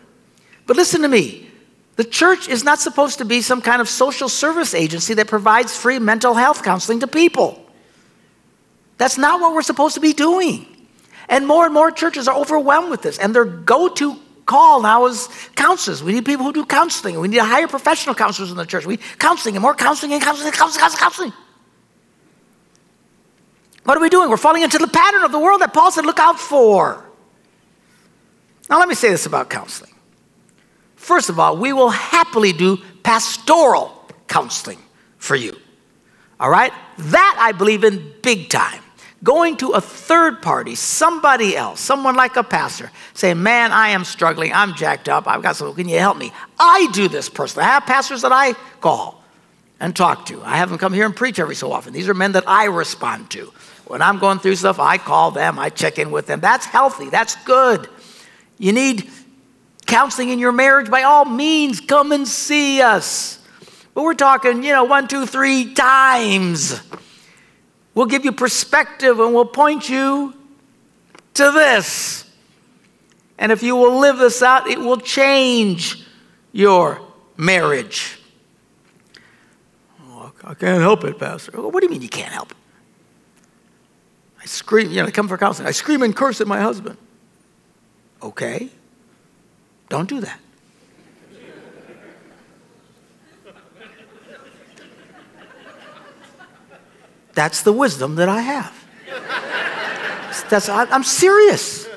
But 0.66 0.78
listen 0.78 1.02
to 1.04 1.08
me 1.08 1.50
the 1.96 2.06
church 2.06 2.48
is 2.48 2.64
not 2.64 2.80
supposed 2.80 3.18
to 3.18 3.26
be 3.26 3.42
some 3.42 3.62
kind 3.62 3.82
of 3.82 3.90
social 3.90 4.30
service 4.30 4.74
agency 4.74 5.14
that 5.16 5.28
provides 5.28 5.76
free 5.76 6.00
mental 6.00 6.34
health 6.34 6.64
counseling 6.64 7.02
to 7.02 7.08
people. 7.08 7.62
That's 9.00 9.18
not 9.18 9.42
what 9.42 9.54
we're 9.56 9.64
supposed 9.64 9.96
to 9.96 10.02
be 10.02 10.14
doing. 10.14 10.68
And 11.30 11.48
more 11.48 11.66
and 11.66 11.74
more 11.74 11.90
churches 11.90 12.28
are 12.28 12.36
overwhelmed 12.36 12.92
with 12.92 13.02
this, 13.02 13.18
and 13.18 13.34
their 13.34 13.46
go 13.46 13.88
to 13.88 14.16
call 14.46 14.82
now 14.82 15.06
is 15.06 15.30
counselors. 15.56 16.04
We 16.04 16.12
need 16.12 16.26
people 16.26 16.44
who 16.44 16.52
do 16.52 16.66
counseling. 16.66 17.20
We 17.20 17.28
need 17.28 17.38
to 17.38 17.46
hire 17.46 17.68
professional 17.68 18.14
counselors 18.14 18.52
in 18.52 18.58
the 18.58 18.66
church. 18.66 18.86
We 18.86 18.98
counseling 18.98 19.56
and 19.56 19.62
more 19.62 19.76
counseling 19.76 20.12
and 20.14 20.22
counseling, 20.22 20.48
and 20.48 20.56
counseling, 20.56 20.82
counseling, 20.82 21.00
counseling. 21.00 21.34
What 23.86 23.98
are 23.98 24.02
we 24.02 24.10
doing? 24.10 24.30
We're 24.30 24.38
falling 24.38 24.64
into 24.64 24.80
the 24.80 24.88
pattern 24.88 25.24
of 25.24 25.32
the 25.32 25.40
world 25.40 25.62
that 25.62 25.74
Paul 25.74 25.92
said, 25.92 26.06
look 26.06 26.20
out 26.20 26.40
for. 26.40 27.06
Now, 28.70 28.80
let 28.80 28.90
me 28.90 28.96
say 28.96 29.10
this 29.10 29.26
about 29.26 29.50
counseling. 29.50 29.94
First 30.96 31.30
of 31.30 31.40
all, 31.40 31.56
we 31.58 31.72
will 31.72 31.90
happily 31.90 32.52
do 32.52 32.78
pastoral 33.04 34.06
counseling 34.28 34.80
for 35.18 35.36
you. 35.36 35.56
All 36.40 36.50
right? 36.50 36.74
That 36.98 37.38
I 37.40 37.52
believe 37.52 37.84
in 37.84 38.14
big 38.22 38.50
time. 38.50 38.84
Going 39.22 39.58
to 39.58 39.72
a 39.72 39.82
third 39.82 40.42
party, 40.42 40.76
somebody 40.76 41.58
else, 41.58 41.82
someone 41.82 42.16
like 42.16 42.38
a 42.38 42.44
pastor, 42.44 42.90
saying, 43.14 43.44
Man, 43.44 43.74
I 43.74 43.90
am 43.90 44.06
struggling. 44.06 44.54
I'm 44.54 44.74
jacked 44.76 45.10
up. 45.10 45.28
I've 45.28 45.44
got 45.44 45.58
some. 45.58 45.74
Can 45.76 45.90
you 45.90 46.00
help 46.00 46.18
me? 46.18 46.32
I 46.58 46.88
do 46.94 47.10
this 47.10 47.28
personally. 47.28 47.68
I 47.68 47.74
have 47.74 47.86
pastors 47.86 48.22
that 48.22 48.32
I 48.32 48.54
call 48.80 49.22
and 49.80 49.94
talk 49.94 50.26
to. 50.28 50.42
I 50.44 50.58
have 50.58 50.70
them 50.70 50.78
come 50.78 50.94
here 50.94 51.06
and 51.06 51.16
preach 51.16 51.38
every 51.38 51.56
so 51.56 51.72
often. 51.72 51.92
These 51.92 52.08
are 52.08 52.14
men 52.14 52.32
that 52.34 52.48
I 52.48 52.66
respond 52.66 53.30
to. 53.32 53.52
When 53.88 54.02
I'm 54.02 54.20
going 54.20 54.40
through 54.40 54.56
stuff, 54.56 54.80
I 54.80 54.98
call 54.98 55.32
them, 55.32 55.58
I 55.58 55.70
check 55.70 56.00
in 56.00 56.12
with 56.12 56.28
them. 56.28 56.40
That's 56.40 56.66
healthy. 56.66 57.10
That's 57.10 57.36
good. 57.44 57.90
You 58.58 58.72
need 58.72 59.10
counseling 59.86 60.30
in 60.30 60.40
your 60.40 60.52
marriage, 60.52 60.90
by 60.90 61.04
all 61.04 61.26
means, 61.26 61.82
come 61.82 62.12
and 62.12 62.28
see 62.28 62.82
us. 62.82 63.40
But 63.94 64.04
we're 64.04 64.14
talking, 64.14 64.64
you 64.64 64.72
know, 64.72 64.84
one, 64.84 65.08
two, 65.08 65.26
three 65.26 65.74
times. 65.74 66.80
We'll 68.00 68.08
give 68.08 68.24
you 68.24 68.32
perspective 68.32 69.20
and 69.20 69.34
we'll 69.34 69.44
point 69.44 69.90
you 69.90 70.34
to 71.34 71.52
this. 71.52 72.24
And 73.38 73.52
if 73.52 73.62
you 73.62 73.76
will 73.76 74.00
live 74.00 74.20
this 74.20 74.42
out, 74.42 74.70
it 74.70 74.80
will 74.80 75.02
change 75.02 76.08
your 76.54 77.02
marriage. 77.36 78.18
Oh, 80.02 80.32
I 80.46 80.54
can't 80.54 80.80
help 80.80 81.04
it, 81.04 81.20
Pastor. 81.20 81.52
What 81.62 81.82
do 81.82 81.88
you 81.88 81.92
mean 81.92 82.02
you 82.02 82.08
can't 82.08 82.32
help? 82.32 82.56
I 84.42 84.46
scream, 84.46 84.92
you 84.92 85.02
know, 85.02 85.08
I 85.08 85.12
come 85.12 85.28
for 85.28 85.38
counseling. 85.38 85.68
I 85.68 85.72
scream 85.72 86.02
and 86.02 86.16
curse 86.16 86.40
at 86.40 86.48
my 86.48 86.62
husband. 86.62 86.98
Okay. 88.24 88.70
Don't 89.90 90.08
do 90.08 90.22
that. 90.22 90.40
That's 97.40 97.62
the 97.62 97.72
wisdom 97.72 98.16
that 98.16 98.28
I 98.28 98.42
have. 98.42 98.76
That's, 100.50 100.68
I'm 100.68 101.06
serious. 101.06 101.88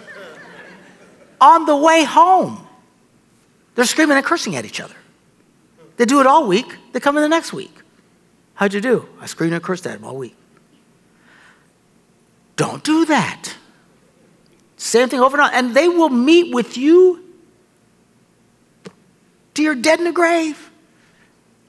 On 1.40 1.66
the 1.66 1.76
way 1.76 2.04
home, 2.04 2.64
they're 3.74 3.84
screaming 3.84 4.16
and 4.16 4.24
cursing 4.24 4.54
at 4.54 4.64
each 4.64 4.78
other. 4.80 4.94
They 5.96 6.04
do 6.04 6.20
it 6.20 6.28
all 6.28 6.46
week, 6.46 6.76
they 6.92 7.00
come 7.00 7.16
in 7.16 7.24
the 7.24 7.28
next 7.28 7.52
week. 7.52 7.76
How'd 8.54 8.72
you 8.72 8.80
do? 8.80 9.08
I 9.20 9.26
screamed 9.26 9.52
and 9.52 9.60
cursed 9.60 9.84
at 9.84 9.94
them 9.94 10.04
all 10.04 10.16
week. 10.16 10.36
Don't 12.54 12.84
do 12.84 13.04
that. 13.06 13.52
Same 14.76 15.08
thing 15.08 15.18
over 15.18 15.36
and 15.36 15.46
on. 15.46 15.54
And 15.54 15.74
they 15.74 15.88
will 15.88 16.08
meet 16.08 16.54
with 16.54 16.76
you 16.76 17.20
to 19.54 19.62
your 19.64 19.74
dead 19.74 19.98
in 19.98 20.04
the 20.04 20.12
grave. 20.12 20.70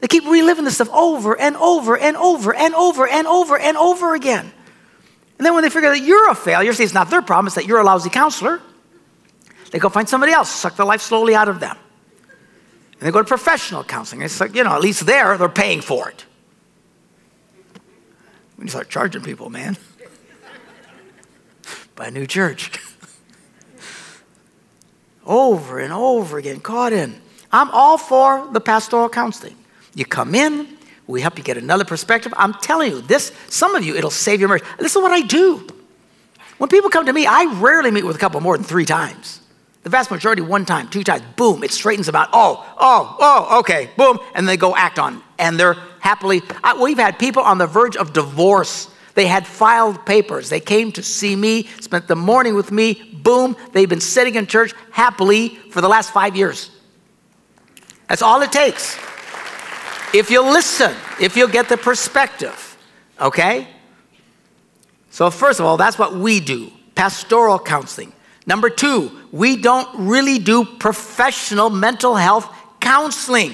They 0.04 0.08
keep 0.08 0.26
reliving 0.26 0.66
this 0.66 0.76
stuff 0.76 0.90
over 0.90 1.40
and 1.40 1.56
over 1.56 1.98
and 1.98 2.18
over 2.18 2.54
and 2.54 2.76
over 2.76 3.08
and 3.08 3.26
over 3.26 3.58
and 3.58 3.78
over 3.78 4.16
again. 4.16 4.52
And 5.38 5.46
then 5.46 5.54
when 5.54 5.64
they 5.64 5.70
figure 5.70 5.92
that 5.92 6.02
you're 6.02 6.30
a 6.30 6.36
failure, 6.36 6.74
see, 6.74 6.84
it's 6.84 6.94
not 6.94 7.10
their 7.10 7.22
problem, 7.22 7.48
it's 7.48 7.56
that 7.56 7.68
you're 7.68 7.80
a 7.80 7.86
lousy 7.86 8.10
counselor. 8.10 8.60
They 9.72 9.80
go 9.80 9.88
find 9.88 10.10
somebody 10.10 10.34
else, 10.34 10.50
suck 10.50 10.76
the 10.76 10.84
life 10.84 11.02
slowly 11.02 11.36
out 11.36 11.48
of 11.48 11.62
them. 11.62 11.78
And 12.92 13.00
they 13.00 13.12
go 13.12 13.22
to 13.22 13.26
professional 13.26 13.82
counseling. 13.86 14.24
It's 14.24 14.42
like, 14.42 14.54
you 14.54 14.66
know, 14.66 14.74
at 14.74 14.82
least 14.82 15.06
there, 15.06 15.38
they're 15.38 15.48
paying 15.48 15.80
for 15.80 16.10
it. 16.10 16.26
When 18.58 18.68
you 18.68 18.72
start 18.72 18.90
charging 18.90 19.22
people, 19.22 19.50
man, 19.50 19.78
buy 21.96 22.08
a 22.08 22.12
new 22.12 22.28
church. 22.28 22.78
over 25.26 25.80
and 25.80 25.94
over 25.94 26.38
again, 26.38 26.60
caught 26.60 26.92
in. 26.92 27.22
I'm 27.54 27.72
all 27.72 27.98
for 27.98 28.50
the 28.52 28.60
pastoral 28.60 29.08
counseling. 29.08 29.56
You 29.96 30.06
come 30.06 30.36
in, 30.36 30.68
we 31.08 31.22
help 31.22 31.38
you 31.38 31.44
get 31.44 31.58
another 31.58 31.86
perspective. 31.86 32.34
I'm 32.38 32.54
telling 32.56 32.92
you, 32.92 33.02
this, 33.02 33.32
some 33.50 33.76
of 33.76 33.84
you, 33.84 33.96
it'll 33.96 34.10
save 34.10 34.40
your 34.40 34.50
marriage. 34.50 34.64
This 34.80 34.96
is 34.96 35.02
what 35.02 35.12
I 35.12 35.22
do. 35.22 35.68
When 36.58 36.70
people 36.70 36.90
come 36.90 37.06
to 37.06 37.14
me, 37.14 37.26
I 37.26 37.46
rarely 37.60 37.92
meet 37.92 38.06
with 38.06 38.16
a 38.16 38.20
couple 38.20 38.40
more 38.42 38.58
than 38.58 38.66
three 38.66 38.86
times. 38.86 39.42
The 39.84 39.90
vast 39.90 40.12
majority, 40.12 40.42
one 40.42 40.66
time, 40.66 40.88
two 40.88 41.04
times, 41.04 41.24
boom, 41.36 41.62
it 41.62 41.72
straightens 41.72 42.06
them 42.06 42.16
out. 42.16 42.30
Oh, 42.32 42.66
oh, 42.80 43.18
oh, 43.20 43.60
okay, 43.60 43.90
boom, 43.98 44.18
and 44.34 44.48
they 44.48 44.56
go 44.56 44.76
act 44.76 44.98
on. 44.98 45.22
And 45.38 45.60
they're 45.60 45.76
happily, 46.00 46.42
I, 46.64 46.82
we've 46.82 46.98
had 46.98 47.20
people 47.20 47.44
on 47.44 47.58
the 47.58 47.68
verge 47.68 47.98
of 47.98 48.14
divorce. 48.14 48.90
They 49.14 49.28
had 49.28 49.46
filed 49.46 50.06
papers. 50.06 50.50
They 50.50 50.62
came 50.62 50.94
to 50.94 51.04
see 51.04 51.36
me, 51.36 51.68
spent 51.82 52.08
the 52.08 52.16
morning 52.16 52.56
with 52.56 52.72
me, 52.72 52.94
boom, 53.14 53.58
they've 53.74 53.90
been 53.90 54.00
sitting 54.00 54.36
in 54.36 54.48
church 54.48 54.74
happily 54.92 55.50
for 55.70 55.82
the 55.82 55.90
last 55.90 56.12
five 56.12 56.38
years. 56.38 56.72
That's 58.08 58.22
all 58.22 58.42
it 58.42 58.54
takes. 58.54 58.98
If 60.14 60.30
you 60.30 60.42
listen, 60.44 60.96
if 61.20 61.36
you 61.36 61.48
get 61.48 61.70
the 61.70 61.78
perspective, 61.78 62.78
okay? 63.20 63.68
So, 65.10 65.30
first 65.32 65.60
of 65.60 65.66
all, 65.66 65.76
that's 65.76 65.98
what 65.98 66.16
we 66.16 66.40
do 66.40 66.72
pastoral 66.96 67.58
counseling. 67.58 68.14
Number 68.46 68.70
two, 68.70 69.12
we 69.32 69.58
don't 69.58 69.90
really 70.08 70.38
do 70.38 70.64
professional 70.66 71.70
mental 71.70 72.16
health 72.16 72.48
counseling. 72.80 73.54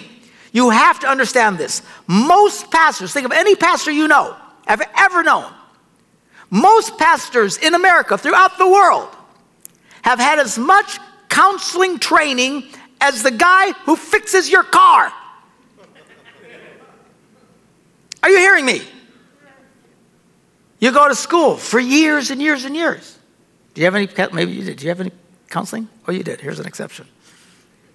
You 0.51 0.71
have 0.71 0.99
to 1.01 1.07
understand 1.07 1.57
this. 1.57 1.81
Most 2.07 2.71
pastors, 2.71 3.13
think 3.13 3.25
of 3.25 3.31
any 3.31 3.55
pastor 3.55 3.91
you 3.91 4.07
know, 4.07 4.35
have 4.65 4.81
ever 4.97 5.23
known, 5.23 5.51
most 6.49 6.97
pastors 6.97 7.57
in 7.57 7.75
America, 7.75 8.17
throughout 8.17 8.57
the 8.57 8.67
world, 8.67 9.09
have 10.01 10.19
had 10.19 10.39
as 10.39 10.57
much 10.57 10.97
counseling 11.29 11.99
training 11.99 12.63
as 12.99 13.23
the 13.23 13.31
guy 13.31 13.71
who 13.85 13.95
fixes 13.95 14.49
your 14.49 14.63
car. 14.63 15.13
Hearing 18.37 18.65
me? 18.65 18.81
You 20.79 20.91
go 20.91 21.07
to 21.07 21.15
school 21.15 21.57
for 21.57 21.79
years 21.79 22.31
and 22.31 22.41
years 22.41 22.65
and 22.65 22.75
years. 22.75 23.17
Do 23.73 23.81
you 23.81 23.85
have 23.85 23.95
any, 23.95 24.07
maybe 24.33 24.53
you 24.53 24.63
did, 24.63 24.77
do 24.77 24.85
you 24.85 24.89
have 24.89 25.01
any 25.01 25.11
counseling? 25.49 25.87
Oh, 26.07 26.11
you 26.11 26.23
did. 26.23 26.41
Here's 26.41 26.59
an 26.59 26.65
exception. 26.65 27.07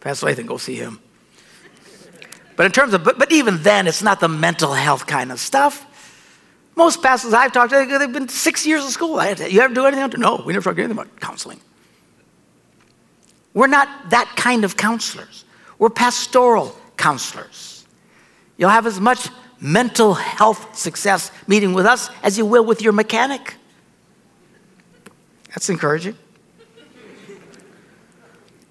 Pastor 0.00 0.26
Lathan, 0.26 0.46
go 0.46 0.58
see 0.58 0.76
him. 0.76 1.00
But 2.56 2.66
in 2.66 2.72
terms 2.72 2.94
of, 2.94 3.02
but, 3.02 3.18
but 3.18 3.32
even 3.32 3.62
then, 3.62 3.86
it's 3.86 4.02
not 4.02 4.20
the 4.20 4.28
mental 4.28 4.74
health 4.74 5.06
kind 5.06 5.32
of 5.32 5.40
stuff. 5.40 5.90
Most 6.76 7.02
pastors 7.02 7.32
I've 7.32 7.52
talked 7.52 7.72
to, 7.72 7.98
they've 7.98 8.12
been 8.12 8.28
six 8.28 8.66
years 8.66 8.84
of 8.84 8.90
school. 8.90 9.22
You 9.24 9.60
ever 9.60 9.72
do 9.72 9.86
anything? 9.86 10.20
No, 10.20 10.42
we 10.44 10.52
never 10.52 10.62
talked 10.62 10.78
anything 10.78 10.98
about 10.98 11.20
counseling. 11.20 11.60
We're 13.54 13.68
not 13.68 14.10
that 14.10 14.32
kind 14.36 14.64
of 14.64 14.76
counselors. 14.76 15.44
We're 15.78 15.90
pastoral 15.90 16.76
counselors. 16.96 17.86
You'll 18.56 18.70
have 18.70 18.86
as 18.86 19.00
much 19.00 19.28
mental 19.64 20.12
health 20.12 20.76
success 20.76 21.32
meeting 21.46 21.72
with 21.72 21.86
us 21.86 22.10
as 22.22 22.36
you 22.36 22.44
will 22.44 22.62
with 22.66 22.82
your 22.82 22.92
mechanic. 22.92 23.54
That's 25.48 25.70
encouraging. 25.70 26.16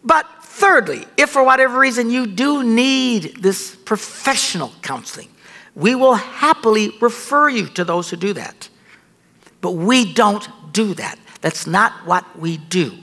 But 0.03 0.27
thirdly, 0.43 1.05
if 1.17 1.31
for 1.31 1.43
whatever 1.43 1.79
reason 1.79 2.11
you 2.11 2.27
do 2.27 2.63
need 2.63 3.37
this 3.41 3.75
professional 3.75 4.71
counseling, 4.83 5.29
we 5.73 5.95
will 5.95 6.13
happily 6.13 6.91
refer 7.01 7.49
you 7.49 7.65
to 7.69 7.83
those 7.83 8.11
who 8.11 8.17
do 8.17 8.33
that. 8.33 8.69
But 9.61 9.71
we 9.71 10.13
don't 10.13 10.47
do 10.73 10.93
that. 10.93 11.17
That's 11.41 11.65
not 11.65 12.05
what 12.05 12.37
we 12.37 12.57
do. 12.57 12.93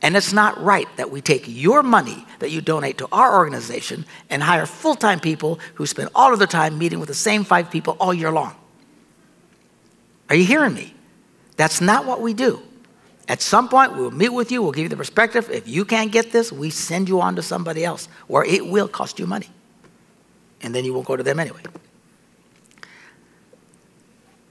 And 0.00 0.16
it's 0.16 0.32
not 0.32 0.62
right 0.62 0.86
that 0.96 1.10
we 1.10 1.20
take 1.20 1.44
your 1.46 1.82
money 1.82 2.24
that 2.38 2.50
you 2.50 2.60
donate 2.60 2.98
to 2.98 3.08
our 3.10 3.36
organization 3.36 4.06
and 4.30 4.42
hire 4.42 4.64
full 4.64 4.94
time 4.94 5.18
people 5.18 5.58
who 5.74 5.86
spend 5.86 6.10
all 6.14 6.32
of 6.32 6.38
their 6.38 6.46
time 6.46 6.78
meeting 6.78 7.00
with 7.00 7.08
the 7.08 7.14
same 7.14 7.42
five 7.42 7.70
people 7.70 7.96
all 7.98 8.14
year 8.14 8.30
long. 8.30 8.54
Are 10.30 10.36
you 10.36 10.44
hearing 10.44 10.74
me? 10.74 10.94
That's 11.56 11.80
not 11.80 12.06
what 12.06 12.20
we 12.20 12.32
do. 12.32 12.62
At 13.26 13.42
some 13.42 13.68
point, 13.68 13.94
we'll 13.94 14.10
meet 14.10 14.30
with 14.30 14.50
you, 14.50 14.62
we'll 14.62 14.72
give 14.72 14.84
you 14.84 14.88
the 14.88 14.96
perspective. 14.96 15.50
If 15.50 15.68
you 15.68 15.84
can't 15.84 16.10
get 16.10 16.32
this, 16.32 16.50
we 16.50 16.70
send 16.70 17.08
you 17.08 17.20
on 17.20 17.36
to 17.36 17.42
somebody 17.42 17.84
else 17.84 18.08
where 18.26 18.44
it 18.44 18.66
will 18.66 18.88
cost 18.88 19.18
you 19.18 19.26
money. 19.26 19.50
And 20.62 20.74
then 20.74 20.84
you 20.84 20.94
won't 20.94 21.06
go 21.06 21.16
to 21.16 21.22
them 21.22 21.38
anyway. 21.38 21.60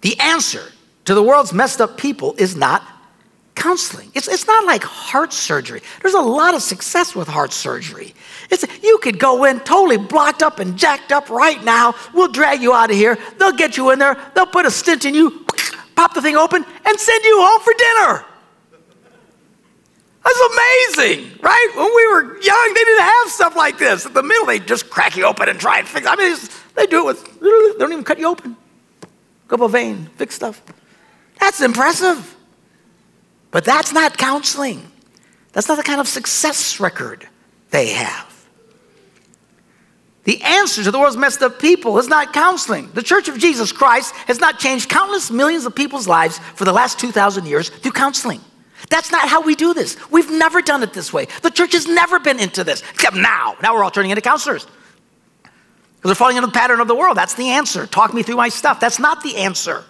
The 0.01 0.19
answer 0.19 0.71
to 1.05 1.15
the 1.15 1.23
world's 1.23 1.53
messed 1.53 1.81
up 1.81 1.97
people 1.97 2.35
is 2.37 2.55
not 2.55 2.83
counseling. 3.57 4.11
It's, 4.13 4.27
it's 4.27 4.45
not 4.45 4.65
like 4.65 4.83
heart 4.83 5.33
surgery. 5.33 5.81
There's 6.01 6.13
a 6.13 6.21
lot 6.21 6.53
of 6.53 6.61
success 6.61 7.15
with 7.15 7.27
heart 7.27 7.51
surgery. 7.51 8.13
It's, 8.51 8.63
you 8.83 8.99
could 8.99 9.19
go 9.19 9.43
in 9.45 9.59
totally 9.61 9.97
blocked 9.97 10.43
up 10.43 10.59
and 10.59 10.77
jacked 10.77 11.11
up 11.11 11.29
right 11.29 11.61
now. 11.63 11.95
We'll 12.13 12.31
drag 12.31 12.61
you 12.61 12.73
out 12.73 12.91
of 12.91 12.95
here. 12.95 13.17
They'll 13.39 13.51
get 13.51 13.75
you 13.75 13.89
in 13.89 13.99
there. 13.99 14.15
They'll 14.35 14.45
put 14.45 14.65
a 14.65 14.71
stint 14.71 15.05
in 15.05 15.15
you, 15.15 15.43
pop 15.95 16.13
the 16.13 16.21
thing 16.21 16.37
open, 16.37 16.63
and 16.85 16.99
send 16.99 17.23
you 17.25 17.37
home 17.41 17.61
for 17.61 17.73
dinner. 17.73 18.25
That's 20.23 20.97
amazing, 20.99 21.39
right? 21.41 21.71
When 21.75 21.95
we 21.95 22.07
were 22.11 22.39
young, 22.41 22.73
they 22.73 22.83
didn't 22.83 23.03
have 23.03 23.29
stuff 23.29 23.55
like 23.55 23.79
this. 23.79 24.05
In 24.05 24.13
the 24.13 24.23
middle, 24.23 24.45
they 24.45 24.59
just 24.59 24.89
crack 24.89 25.15
you 25.15 25.25
open 25.25 25.49
and 25.49 25.59
try 25.59 25.79
and 25.79 25.87
fix. 25.87 26.05
I 26.05 26.15
mean, 26.15 26.37
they 26.75 26.85
do 26.85 26.99
it 26.99 27.05
with. 27.05 27.39
They 27.39 27.79
don't 27.79 27.91
even 27.91 28.03
cut 28.03 28.19
you 28.19 28.27
open. 28.27 28.55
Go 29.47 29.55
up 29.55 29.61
a 29.61 29.69
vein, 29.69 30.05
fix 30.17 30.35
stuff. 30.35 30.61
That's 31.39 31.61
impressive. 31.61 32.36
But 33.51 33.65
that's 33.65 33.93
not 33.93 34.17
counseling. 34.17 34.91
That's 35.53 35.67
not 35.67 35.77
the 35.77 35.83
kind 35.83 35.99
of 35.99 36.07
success 36.07 36.79
record 36.79 37.27
they 37.71 37.89
have. 37.89 38.27
The 40.23 40.41
answer 40.41 40.83
to 40.83 40.91
the 40.91 40.99
world's 40.99 41.15
messed 41.15 41.41
up 41.41 41.57
people 41.57 41.97
is 41.99 42.09
not 42.09 42.33
counseling. 42.33 42.91
The 42.93 43.01
Church 43.01 43.29
of 43.29 43.37
Jesus 43.37 43.71
Christ 43.71 44.13
has 44.27 44.41
not 44.41 44.59
changed 44.59 44.89
countless 44.89 45.31
millions 45.31 45.65
of 45.65 45.73
people's 45.73 46.05
lives 46.05 46.39
for 46.55 46.65
the 46.65 46.73
last 46.73 46.99
2,000 46.99 47.45
years 47.45 47.69
through 47.69 47.93
counseling. 47.93 48.41
That's 48.89 49.11
not 49.11 49.29
how 49.29 49.41
we 49.41 49.55
do 49.55 49.73
this. 49.73 49.97
We've 50.11 50.29
never 50.29 50.61
done 50.61 50.83
it 50.83 50.93
this 50.93 51.13
way. 51.13 51.27
The 51.43 51.49
church 51.49 51.71
has 51.73 51.87
never 51.87 52.19
been 52.19 52.39
into 52.39 52.65
this, 52.65 52.83
except 52.93 53.15
now. 53.15 53.55
Now 53.61 53.73
we're 53.73 53.83
all 53.83 53.89
turning 53.89 54.11
into 54.11 54.21
counselors. 54.21 54.67
Because 55.43 56.09
they're 56.09 56.15
falling 56.15 56.35
into 56.35 56.47
the 56.47 56.53
pattern 56.53 56.81
of 56.81 56.87
the 56.87 56.95
world. 56.95 57.15
That's 57.15 57.33
the 57.33 57.49
answer. 57.49 57.87
Talk 57.87 58.13
me 58.13 58.21
through 58.21 58.35
my 58.35 58.49
stuff. 58.49 58.79
That's 58.79 58.99
not 58.99 59.23
the 59.23 59.37
answer. 59.37 59.85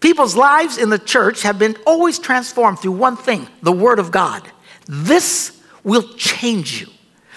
People's 0.00 0.36
lives 0.36 0.78
in 0.78 0.90
the 0.90 0.98
church 0.98 1.42
have 1.42 1.58
been 1.58 1.76
always 1.86 2.18
transformed 2.18 2.78
through 2.78 2.92
one 2.92 3.16
thing 3.16 3.48
the 3.62 3.72
Word 3.72 3.98
of 3.98 4.10
God. 4.10 4.42
This 4.86 5.60
will 5.82 6.02
change 6.14 6.80
you. 6.80 6.88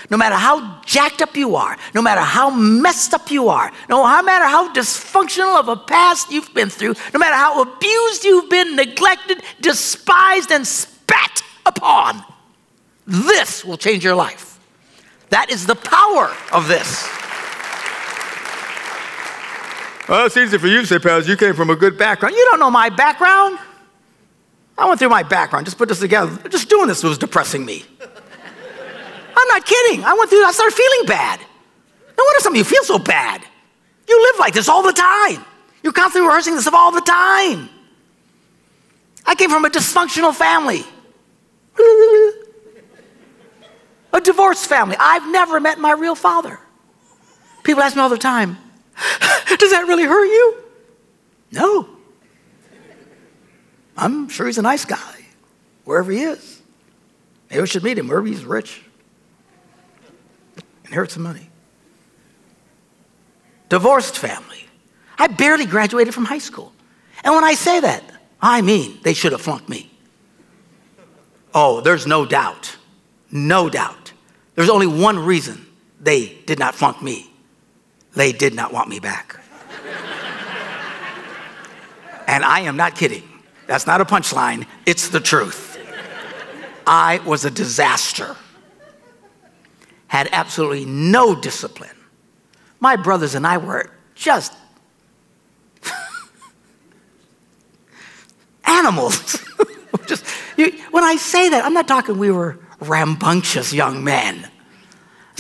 No 0.10 0.17
matter 0.17 0.36
how 0.36 0.82
jacked 0.82 1.21
up 1.21 1.36
you 1.36 1.56
are, 1.56 1.78
no 1.93 2.02
matter 2.02 2.21
how 2.21 2.50
messed 2.50 3.13
up 3.13 3.32
you 3.32 3.50
are, 3.50 3.71
no 3.88 4.04
matter 4.24 4.45
how 4.45 4.74
dysfunctional 4.74 5.60
of 5.60 5.69
a 5.69 5.76
past 5.76 6.32
you've 6.32 6.54
been 6.54 6.69
through, 6.69 6.95
no 7.13 7.19
matter 7.19 7.36
how 7.36 7.62
abused 7.62 8.24
you've 8.24 8.50
been, 8.50 8.76
neglected, 8.76 9.41
despised, 9.62 10.52
and 10.52 10.65
spat 10.65 11.43
upon, 11.65 12.24
this 13.06 13.63
will 13.63 13.78
change 13.78 14.04
your 14.04 14.15
life. 14.15 14.60
That 15.30 15.50
is 15.50 15.65
the 15.65 15.76
power 15.76 16.36
of 16.52 16.67
this. 16.67 17.08
Well, 20.12 20.26
it's 20.26 20.36
easy 20.36 20.58
for 20.58 20.67
you 20.67 20.82
to 20.82 20.86
say, 20.86 21.00
Pastor, 21.00 21.32
you 21.32 21.38
came 21.38 21.54
from 21.54 21.69
a 21.69 21.76
good 21.78 21.97
background. 21.97 22.36
You 22.36 22.45
don't 22.52 22.60
know 22.60 22.69
my 22.69 22.89
background. 22.89 23.58
I 24.78 24.86
went 24.86 25.00
through 25.00 25.08
my 25.08 25.24
background, 25.24 25.65
just 25.65 25.78
put 25.78 25.88
this 25.88 26.02
together. 26.02 26.50
Just 26.50 26.67
doing 26.67 26.89
this 26.89 27.02
was 27.02 27.17
depressing 27.17 27.65
me. 27.65 27.86
I'm 28.02 29.47
not 29.47 29.65
kidding. 29.65 30.04
I 30.04 30.13
went 30.13 30.30
through, 30.30 30.43
I 30.43 30.52
started 30.52 30.76
feeling 30.76 31.06
bad. 31.06 31.39
No 31.39 32.26
wonder 32.26 32.41
some 32.41 32.52
of 32.52 32.58
you 32.58 32.65
feel 32.65 32.84
so 32.84 33.00
bad. 33.00 33.41
You 34.06 34.21
live 34.21 34.38
like 34.38 34.54
this 34.54 34.67
all 34.67 34.84
the 34.84 34.91
time. 34.91 35.45
You're 35.82 35.93
constantly 35.93 36.28
rehearsing 36.28 36.56
this 36.56 36.67
all 36.67 36.91
the 36.91 37.00
time. 37.00 37.69
I 39.26 39.36
came 39.36 39.50
from 39.50 39.63
a 39.63 39.69
dysfunctional 39.69 40.36
family, 40.36 40.84
a 44.12 44.19
divorced 44.19 44.67
family. 44.67 44.97
I've 45.00 45.32
never 45.32 45.62
met 45.62 45.80
my 45.80 45.93
real 45.93 46.15
father. 46.15 46.60
People 47.63 47.82
ask 47.82 47.95
me 47.95 48.02
all 48.02 48.10
the 48.10 48.17
time, 48.17 48.58
Does 49.62 49.69
that 49.69 49.88
really 49.88 50.06
hurt 50.06 50.26
you? 50.26 50.56
No. 51.52 51.88
I'm 53.95 54.28
sure 54.28 54.47
he's 54.47 54.58
a 54.58 54.63
nice 54.63 54.86
guy, 54.86 55.26
wherever 55.86 56.12
he 56.12 56.24
is. 56.24 56.63
Maybe 57.47 57.62
we 57.62 57.67
should 57.67 57.84
meet 57.84 58.00
him 58.00 58.08
wherever 58.08 58.26
he's 58.26 58.43
rich. 58.43 58.82
Inherit 60.86 61.12
some 61.12 61.21
money. 61.21 61.47
Divorced 63.69 64.17
family. 64.17 64.65
I 65.19 65.28
barely 65.28 65.67
graduated 65.67 66.15
from 66.15 66.26
high 66.26 66.39
school. 66.39 66.74
And 67.24 67.36
when 67.36 67.43
I 67.43 67.54
say 67.54 67.80
that, 67.82 68.04
I 68.41 68.62
mean 68.62 68.97
they 69.04 69.13
should 69.13 69.32
have 69.32 69.41
flunked 69.41 69.69
me. 69.69 69.91
Oh, 71.54 71.82
there's 71.82 72.08
no 72.08 72.26
doubt. 72.26 72.78
No 73.32 73.69
doubt. 73.69 74.12
There's 74.56 74.69
only 74.69 74.88
one 74.88 75.19
reason 75.19 75.67
they 76.00 76.39
did 76.47 76.58
not 76.58 76.74
flunk 76.74 77.04
me 77.04 77.32
they 78.13 78.32
did 78.32 78.54
not 78.54 78.74
want 78.74 78.89
me 78.89 79.00
back. 79.00 79.40
And 82.32 82.46
I 82.46 82.62
am 82.62 82.78
not 82.78 82.96
kidding. 82.96 83.24
That's 83.67 83.86
not 83.86 84.02
a 84.02 84.06
punchline, 84.06 84.65
it's 84.86 85.10
the 85.10 85.20
truth. 85.20 85.78
I 86.88 87.20
was 87.26 87.46
a 87.46 87.52
disaster, 87.52 88.36
had 90.08 90.30
absolutely 90.32 90.86
no 90.86 91.36
discipline. 91.39 91.96
My 92.80 92.96
brothers 92.96 93.36
and 93.36 93.46
I 93.46 93.58
were 93.58 93.91
just 94.15 94.54
animals. 98.65 99.46
just, 100.08 100.26
you, 100.58 100.72
when 100.89 101.04
I 101.04 101.17
say 101.17 101.50
that, 101.50 101.63
I'm 101.63 101.74
not 101.74 101.88
talking 101.88 102.17
we 102.17 102.32
were 102.32 102.58
rambunctious 102.80 103.74
young 103.74 104.04
men. 104.04 104.50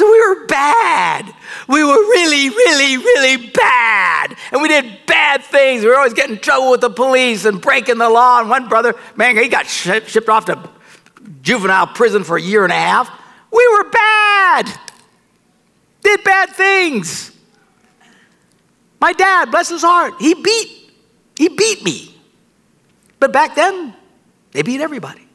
So 0.01 0.11
we 0.11 0.19
were 0.29 0.47
bad. 0.47 1.31
We 1.67 1.83
were 1.83 1.93
really, 1.93 2.49
really, 2.49 2.97
really 2.97 3.51
bad. 3.51 4.35
And 4.51 4.59
we 4.59 4.67
did 4.67 4.97
bad 5.05 5.43
things. 5.43 5.83
We 5.83 5.89
were 5.89 5.95
always 5.95 6.15
getting 6.15 6.37
in 6.37 6.41
trouble 6.41 6.71
with 6.71 6.81
the 6.81 6.89
police 6.89 7.45
and 7.45 7.61
breaking 7.61 7.99
the 7.99 8.09
law. 8.09 8.39
And 8.39 8.49
one 8.49 8.67
brother, 8.67 8.95
man, 9.15 9.37
he 9.37 9.47
got 9.47 9.67
shipped 9.67 10.27
off 10.27 10.45
to 10.45 10.67
juvenile 11.43 11.85
prison 11.85 12.23
for 12.23 12.35
a 12.35 12.41
year 12.41 12.63
and 12.63 12.73
a 12.73 12.75
half. 12.75 13.11
We 13.51 13.67
were 13.73 13.91
bad. 13.91 14.71
Did 16.01 16.23
bad 16.23 16.49
things. 16.49 17.31
My 18.99 19.13
dad, 19.13 19.51
bless 19.51 19.69
his 19.69 19.83
heart, 19.83 20.15
he 20.19 20.33
beat, 20.33 20.91
he 21.37 21.47
beat 21.47 21.83
me. 21.83 22.17
But 23.19 23.31
back 23.31 23.53
then, 23.53 23.93
they 24.51 24.63
beat 24.63 24.81
everybody. 24.81 25.27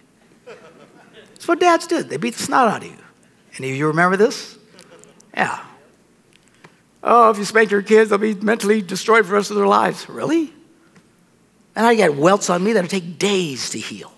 That's 0.44 1.46
what 1.46 1.61
dads 1.61 1.87
did. 1.87 2.09
They 2.09 2.16
beat 2.16 2.35
the 2.35 2.42
snot 2.42 2.66
out 2.66 2.83
of 2.83 2.88
you. 2.88 2.96
Any 3.59 3.70
of 3.70 3.76
you 3.76 3.87
remember 3.87 4.16
this? 4.16 4.56
Yeah. 5.37 5.64
Oh, 7.03 7.31
if 7.31 7.38
you 7.38 7.44
spank 7.44 7.70
your 7.70 7.83
kids, 7.83 8.11
they'll 8.11 8.18
be 8.18 8.35
mentally 8.35 8.83
destroyed 8.83 9.25
for 9.25 9.31
the 9.31 9.35
rest 9.35 9.51
of 9.51 9.57
their 9.57 9.66
lives. 9.66 10.09
Really? 10.09 10.53
And 11.77 11.87
I 11.87 11.94
get 11.94 12.16
welts 12.16 12.49
on 12.51 12.64
me 12.64 12.72
that'll 12.72 12.88
take 12.88 13.18
days 13.18 13.70
to 13.70 13.79
heal. 13.79 14.12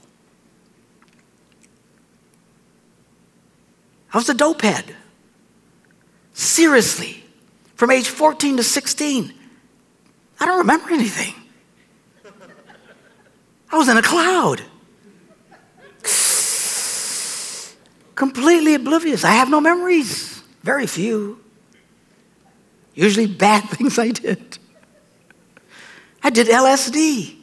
I 4.12 4.16
was 4.16 4.28
a 4.28 4.34
dope 4.34 4.62
head. 4.62 4.94
Seriously. 6.32 7.24
from 7.74 7.90
age 7.92 8.08
14 8.08 8.56
to 8.56 8.64
16. 8.64 9.32
I 10.40 10.46
don't 10.46 10.58
remember 10.58 10.90
anything. 10.92 11.32
I 13.70 13.76
was 13.76 13.88
in 13.88 13.96
a 13.96 14.02
cloud. 14.02 14.62
Completely 18.16 18.74
oblivious. 18.74 19.24
I 19.24 19.30
have 19.30 19.48
no 19.48 19.60
memories, 19.60 20.37
very 20.62 20.86
few. 20.86 21.40
Usually 22.94 23.26
bad 23.26 23.64
things 23.70 23.98
I 23.98 24.08
did. 24.10 24.58
I 26.22 26.30
did 26.30 26.48
LSD. 26.48 27.36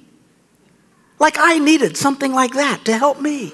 Like 1.19 1.37
I 1.39 1.59
needed 1.59 1.95
something 1.95 2.33
like 2.33 2.53
that 2.53 2.85
to 2.85 2.97
help 2.97 3.21
me. 3.21 3.53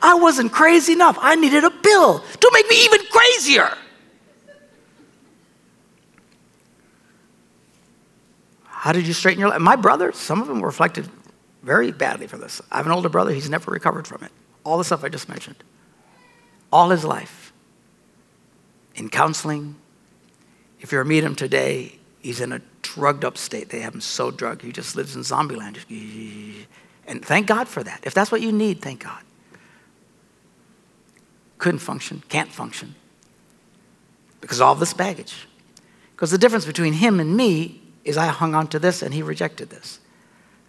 I 0.00 0.14
wasn't 0.14 0.52
crazy 0.52 0.92
enough. 0.92 1.18
I 1.20 1.34
needed 1.34 1.64
a 1.64 1.70
pill 1.70 2.20
to 2.20 2.50
make 2.52 2.68
me 2.68 2.84
even 2.84 3.00
crazier. 3.10 3.76
How 8.64 8.92
did 8.92 9.06
you 9.06 9.12
straighten 9.12 9.40
your 9.40 9.48
life? 9.48 9.60
My 9.60 9.76
brothers, 9.76 10.16
some 10.16 10.40
of 10.40 10.46
them 10.46 10.64
reflected 10.64 11.08
very 11.62 11.90
badly 11.90 12.26
for 12.28 12.38
this. 12.38 12.62
I 12.70 12.76
have 12.76 12.86
an 12.86 12.92
older 12.92 13.08
brother, 13.08 13.32
he's 13.32 13.50
never 13.50 13.70
recovered 13.70 14.06
from 14.06 14.22
it. 14.22 14.30
All 14.64 14.78
the 14.78 14.84
stuff 14.84 15.02
I 15.02 15.08
just 15.08 15.28
mentioned. 15.28 15.56
All 16.72 16.90
his 16.90 17.04
life. 17.04 17.52
In 18.94 19.08
counseling, 19.08 19.76
if 20.80 20.92
you're 20.92 21.04
meet 21.04 21.24
him 21.24 21.34
today, 21.34 21.98
he's 22.20 22.40
in 22.40 22.52
a 22.52 22.60
drugged 22.82 23.24
up 23.24 23.38
state. 23.38 23.70
They 23.70 23.80
have 23.80 23.94
him 23.94 24.00
so 24.00 24.30
drugged, 24.30 24.62
he 24.62 24.72
just 24.72 24.96
lives 24.96 25.14
in 25.14 25.22
zombie 25.22 25.56
land. 25.56 25.78
And 27.06 27.24
thank 27.24 27.46
God 27.46 27.68
for 27.68 27.82
that. 27.82 28.00
If 28.02 28.12
that's 28.12 28.30
what 28.30 28.40
you 28.40 28.52
need, 28.52 28.82
thank 28.82 29.04
God. 29.04 29.22
Couldn't 31.58 31.80
function, 31.80 32.22
can't 32.28 32.50
function 32.50 32.94
because 34.40 34.60
all 34.60 34.74
this 34.74 34.94
baggage. 34.94 35.46
Because 36.14 36.30
the 36.30 36.38
difference 36.38 36.64
between 36.64 36.94
him 36.94 37.20
and 37.20 37.36
me 37.36 37.80
is 38.04 38.16
I 38.16 38.26
hung 38.26 38.54
on 38.54 38.66
to 38.68 38.78
this 38.78 39.02
and 39.02 39.14
he 39.14 39.22
rejected 39.22 39.70
this. 39.70 40.00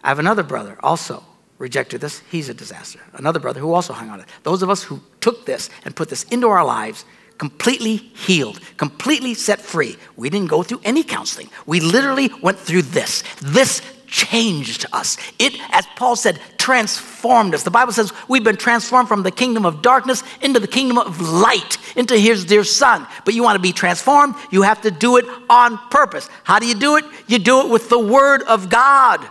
I 0.02 0.08
have 0.08 0.18
another 0.18 0.42
brother 0.42 0.78
also 0.80 1.24
rejected 1.60 2.00
this. 2.00 2.22
He's 2.30 2.48
a 2.48 2.54
disaster. 2.54 2.98
Another 3.12 3.38
brother 3.38 3.60
who 3.60 3.72
also 3.72 3.92
hung 3.92 4.08
on 4.08 4.18
it. 4.18 4.26
Those 4.42 4.62
of 4.62 4.70
us 4.70 4.82
who 4.82 5.00
took 5.20 5.46
this 5.46 5.70
and 5.84 5.94
put 5.94 6.08
this 6.08 6.24
into 6.24 6.48
our 6.48 6.64
lives 6.64 7.04
completely 7.38 7.96
healed, 7.96 8.60
completely 8.76 9.34
set 9.34 9.60
free. 9.60 9.96
We 10.16 10.30
didn't 10.30 10.48
go 10.48 10.62
through 10.62 10.80
any 10.84 11.02
counseling. 11.02 11.48
We 11.66 11.80
literally 11.80 12.30
went 12.42 12.58
through 12.58 12.82
this. 12.82 13.22
This 13.42 13.82
changed 14.06 14.86
us. 14.92 15.18
It, 15.38 15.54
as 15.70 15.86
Paul 15.96 16.16
said, 16.16 16.40
transformed 16.58 17.54
us. 17.54 17.62
The 17.62 17.70
Bible 17.70 17.92
says 17.92 18.12
we've 18.26 18.42
been 18.42 18.56
transformed 18.56 19.08
from 19.08 19.22
the 19.22 19.30
kingdom 19.30 19.64
of 19.64 19.82
darkness 19.82 20.22
into 20.40 20.60
the 20.60 20.66
kingdom 20.66 20.98
of 20.98 21.20
light, 21.20 21.76
into 21.94 22.16
his 22.16 22.44
dear 22.44 22.64
son. 22.64 23.06
But 23.24 23.34
you 23.34 23.42
want 23.42 23.56
to 23.56 23.62
be 23.62 23.72
transformed, 23.72 24.34
you 24.50 24.62
have 24.62 24.80
to 24.82 24.90
do 24.90 25.18
it 25.18 25.26
on 25.48 25.78
purpose. 25.90 26.28
How 26.42 26.58
do 26.58 26.66
you 26.66 26.74
do 26.74 26.96
it? 26.96 27.04
You 27.26 27.38
do 27.38 27.60
it 27.60 27.70
with 27.70 27.88
the 27.90 27.98
word 27.98 28.42
of 28.44 28.70
God. 28.70 29.26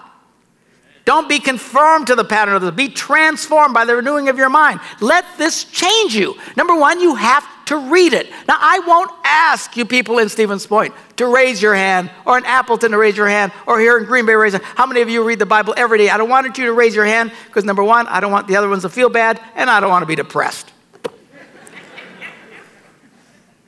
Don't 1.06 1.28
be 1.28 1.40
conformed 1.40 2.08
to 2.08 2.16
the 2.16 2.24
pattern 2.24 2.56
of 2.56 2.62
this. 2.62 2.72
Be 2.72 2.90
transformed 2.90 3.74
by 3.74 3.86
the 3.86 3.96
renewing 3.96 4.30
of 4.30 4.38
your 4.38 4.50
mind. 4.50 4.80
Let 5.02 5.26
this 5.38 5.64
change 5.64 6.16
you. 6.16 6.36
Number 6.56 6.76
one, 6.76 7.00
you 7.00 7.16
have 7.16 7.48
to 7.66 7.78
read 7.78 8.14
it. 8.14 8.30
Now, 8.48 8.58
I 8.60 8.80
won't 8.80 9.12
ask 9.24 9.78
you 9.78 9.86
people 9.86 10.18
in 10.20 10.30
Stevens 10.30 10.66
Point 10.66 10.94
to 11.18 11.28
raise 11.28 11.62
your 11.62 11.76
hand, 11.76 12.10
or 12.26 12.38
in 12.38 12.46
Appleton 12.46 12.92
to 12.92 12.98
raise 12.98 13.16
your 13.16 13.28
hand, 13.28 13.52
or 13.68 13.80
here 13.80 13.98
in 13.98 14.06
Green 14.06 14.26
Bay 14.26 14.34
raise. 14.34 14.54
How 14.54 14.86
many 14.86 15.02
of 15.02 15.10
you 15.10 15.24
read 15.24 15.40
the 15.40 15.46
Bible 15.46 15.74
every 15.78 15.98
day? 15.98 16.10
I 16.10 16.18
don't 16.18 16.30
want 16.30 16.58
you 16.58 16.66
to 16.66 16.74
raise 16.74 16.96
your 16.96 17.06
hand 17.06 17.32
because 17.46 17.66
number 17.66 17.84
one, 17.84 18.08
I 18.08 18.20
don't 18.20 18.32
want 18.32 18.48
the 18.48 18.56
other 18.56 18.70
ones 18.70 18.82
to 18.84 18.90
feel 18.90 19.10
bad, 19.10 19.40
and 19.56 19.70
I 19.70 19.80
don't 19.80 19.90
want 19.90 20.02
to 20.04 20.08
be 20.08 20.16
depressed. 20.16 20.72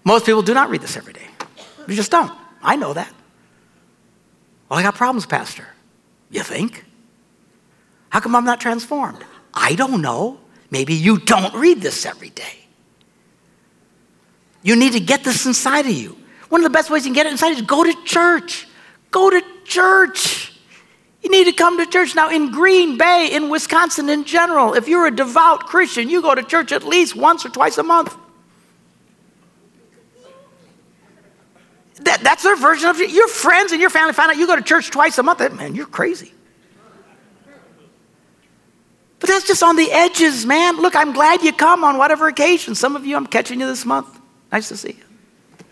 Most 0.03 0.25
people 0.25 0.41
do 0.41 0.53
not 0.53 0.69
read 0.69 0.81
this 0.81 0.97
every 0.97 1.13
day. 1.13 1.27
You 1.87 1.95
just 1.95 2.11
don't. 2.11 2.31
I 2.63 2.75
know 2.75 2.93
that. 2.93 3.13
Well, 4.67 4.79
I 4.79 4.83
got 4.83 4.95
problems, 4.95 5.25
Pastor. 5.25 5.67
You 6.31 6.41
think? 6.41 6.85
How 8.11 8.19
come 8.19 8.35
I'm 8.35 8.45
not 8.45 8.59
transformed? 8.59 9.23
I 9.53 9.73
don't 9.73 10.01
know. 10.01 10.39
Maybe 10.69 10.93
you 10.93 11.17
don't 11.17 11.53
read 11.55 11.81
this 11.81 12.05
every 12.05 12.29
day. 12.29 12.59
You 14.63 14.75
need 14.75 14.93
to 14.93 14.99
get 14.99 15.23
this 15.23 15.45
inside 15.45 15.85
of 15.85 15.93
you. 15.93 16.17
One 16.49 16.61
of 16.61 16.63
the 16.63 16.69
best 16.69 16.89
ways 16.89 17.05
you 17.05 17.09
can 17.09 17.15
get 17.15 17.25
it 17.25 17.31
inside 17.31 17.53
is 17.53 17.61
go 17.61 17.83
to 17.83 18.03
church. 18.03 18.67
Go 19.09 19.29
to 19.29 19.41
church. 19.63 20.53
You 21.21 21.31
need 21.31 21.45
to 21.45 21.53
come 21.53 21.77
to 21.77 21.85
church. 21.85 22.13
Now, 22.13 22.29
in 22.29 22.51
Green 22.51 22.97
Bay, 22.97 23.29
in 23.31 23.49
Wisconsin 23.49 24.09
in 24.09 24.25
general, 24.25 24.73
if 24.73 24.89
you're 24.89 25.07
a 25.07 25.15
devout 25.15 25.67
Christian, 25.67 26.09
you 26.09 26.21
go 26.21 26.35
to 26.35 26.43
church 26.43 26.73
at 26.73 26.83
least 26.83 27.15
once 27.15 27.45
or 27.45 27.49
twice 27.49 27.77
a 27.77 27.83
month. 27.83 28.15
That, 32.01 32.19
that's 32.21 32.43
their 32.43 32.57
version 32.57 32.89
of 32.89 32.99
it. 32.99 33.11
Your 33.11 33.29
friends 33.29 33.71
and 33.71 33.79
your 33.79 33.89
family 33.89 34.13
find 34.13 34.31
out 34.31 34.37
you 34.37 34.47
go 34.47 34.55
to 34.55 34.61
church 34.61 34.89
twice 34.91 35.17
a 35.17 35.23
month. 35.23 35.39
Man, 35.53 35.75
you're 35.75 35.85
crazy. 35.85 36.33
But 39.21 39.29
that's 39.29 39.47
just 39.47 39.61
on 39.61 39.75
the 39.75 39.89
edges, 39.91 40.45
man. 40.45 40.81
Look, 40.81 40.95
I'm 40.95 41.13
glad 41.13 41.43
you 41.43 41.53
come 41.53 41.83
on 41.83 41.97
whatever 41.97 42.27
occasion. 42.27 42.73
Some 42.73 42.95
of 42.95 43.05
you, 43.05 43.15
I'm 43.15 43.27
catching 43.27 43.59
you 43.59 43.67
this 43.67 43.85
month. 43.85 44.19
Nice 44.51 44.67
to 44.69 44.75
see 44.75 44.97
you. 44.97 45.65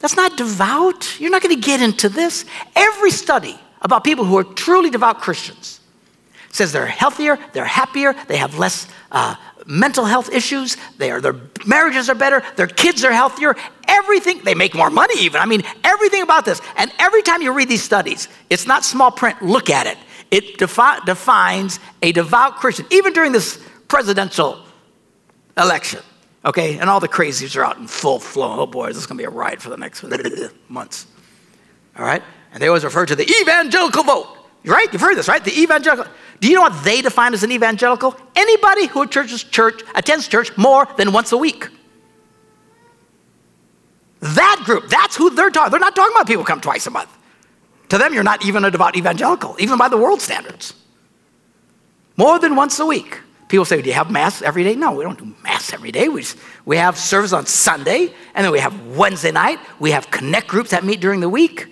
That's 0.00 0.14
not 0.14 0.36
devout. 0.36 1.18
You're 1.18 1.30
not 1.30 1.42
going 1.42 1.54
to 1.54 1.60
get 1.60 1.80
into 1.80 2.08
this. 2.08 2.44
Every 2.76 3.10
study 3.10 3.58
about 3.80 4.04
people 4.04 4.24
who 4.24 4.36
are 4.36 4.44
truly 4.44 4.90
devout 4.90 5.20
Christians 5.20 5.80
says 6.50 6.72
they're 6.72 6.86
healthier, 6.86 7.38
they're 7.52 7.64
happier, 7.64 8.14
they 8.26 8.36
have 8.36 8.58
less 8.58 8.86
uh, 9.12 9.34
mental 9.66 10.04
health 10.04 10.32
issues, 10.32 10.76
they 10.96 11.10
are, 11.10 11.20
their 11.20 11.36
marriages 11.66 12.08
are 12.08 12.14
better, 12.14 12.42
their 12.56 12.66
kids 12.66 13.04
are 13.04 13.12
healthier, 13.12 13.54
everything, 13.86 14.40
they 14.44 14.54
make 14.54 14.74
more 14.74 14.90
money 14.90 15.14
even. 15.20 15.40
I 15.40 15.46
mean, 15.46 15.62
everything 15.84 16.22
about 16.22 16.44
this. 16.44 16.60
And 16.76 16.92
every 16.98 17.22
time 17.22 17.42
you 17.42 17.52
read 17.52 17.68
these 17.68 17.82
studies, 17.82 18.28
it's 18.50 18.66
not 18.66 18.84
small 18.84 19.10
print, 19.10 19.42
look 19.42 19.70
at 19.70 19.86
it. 19.86 19.98
It 20.30 20.58
defi- 20.58 21.04
defines 21.06 21.80
a 22.02 22.12
devout 22.12 22.56
Christian, 22.56 22.86
even 22.90 23.12
during 23.12 23.32
this 23.32 23.60
presidential 23.88 24.62
election. 25.56 26.00
Okay, 26.44 26.78
and 26.78 26.88
all 26.88 27.00
the 27.00 27.08
crazies 27.08 27.56
are 27.56 27.64
out 27.64 27.78
in 27.78 27.86
full 27.86 28.20
flow. 28.20 28.60
Oh 28.60 28.66
boy, 28.66 28.88
this 28.88 28.98
is 28.98 29.06
going 29.06 29.18
to 29.18 29.22
be 29.22 29.26
a 29.26 29.30
ride 29.30 29.60
for 29.60 29.70
the 29.70 29.76
next 29.76 30.04
months. 30.68 31.06
All 31.98 32.04
right, 32.04 32.22
and 32.52 32.62
they 32.62 32.68
always 32.68 32.84
refer 32.84 33.06
to 33.06 33.16
the 33.16 33.28
evangelical 33.42 34.02
vote. 34.04 34.34
Right? 34.64 34.92
You've 34.92 35.00
heard 35.00 35.16
this, 35.16 35.28
right? 35.28 35.42
The 35.42 35.56
evangelical. 35.58 36.12
Do 36.40 36.48
you 36.48 36.54
know 36.56 36.62
what 36.62 36.84
they 36.84 37.00
define 37.00 37.32
as 37.32 37.42
an 37.42 37.52
evangelical? 37.52 38.14
Anybody 38.36 38.86
who 38.86 39.06
churches 39.06 39.42
church 39.42 39.82
attends 39.94 40.28
church 40.28 40.56
more 40.56 40.86
than 40.96 41.12
once 41.12 41.32
a 41.32 41.36
week. 41.36 41.68
That 44.20 44.62
group, 44.64 44.88
that's 44.88 45.16
who 45.16 45.30
they're 45.30 45.50
talking. 45.50 45.70
They're 45.70 45.80
not 45.80 45.94
talking 45.94 46.14
about 46.14 46.26
people 46.26 46.44
come 46.44 46.60
twice 46.60 46.86
a 46.86 46.90
month. 46.90 47.08
To 47.88 47.98
them, 47.98 48.12
you're 48.12 48.24
not 48.24 48.44
even 48.44 48.64
a 48.64 48.70
devout 48.70 48.96
evangelical, 48.96 49.56
even 49.58 49.78
by 49.78 49.88
the 49.88 49.96
world 49.96 50.20
standards. 50.20 50.74
More 52.16 52.38
than 52.38 52.56
once 52.56 52.78
a 52.78 52.86
week. 52.86 53.20
People 53.48 53.64
say, 53.64 53.80
Do 53.80 53.88
you 53.88 53.94
have 53.94 54.10
Mass 54.10 54.42
every 54.42 54.62
day? 54.62 54.74
No, 54.74 54.92
we 54.92 55.04
don't 55.04 55.18
do 55.18 55.34
Mass 55.42 55.72
every 55.72 55.90
day. 55.90 56.08
We, 56.08 56.20
just, 56.20 56.36
we 56.66 56.76
have 56.76 56.98
service 56.98 57.32
on 57.32 57.46
Sunday, 57.46 58.12
and 58.34 58.44
then 58.44 58.52
we 58.52 58.58
have 58.58 58.78
Wednesday 58.88 59.32
night. 59.32 59.58
We 59.78 59.92
have 59.92 60.10
connect 60.10 60.48
groups 60.48 60.70
that 60.70 60.84
meet 60.84 61.00
during 61.00 61.20
the 61.20 61.28
week. 61.28 61.66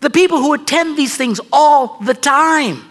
The 0.00 0.10
people 0.10 0.38
who 0.38 0.54
attend 0.54 0.96
these 0.96 1.16
things 1.16 1.40
all 1.52 1.98
the 2.00 2.14
time 2.14 2.82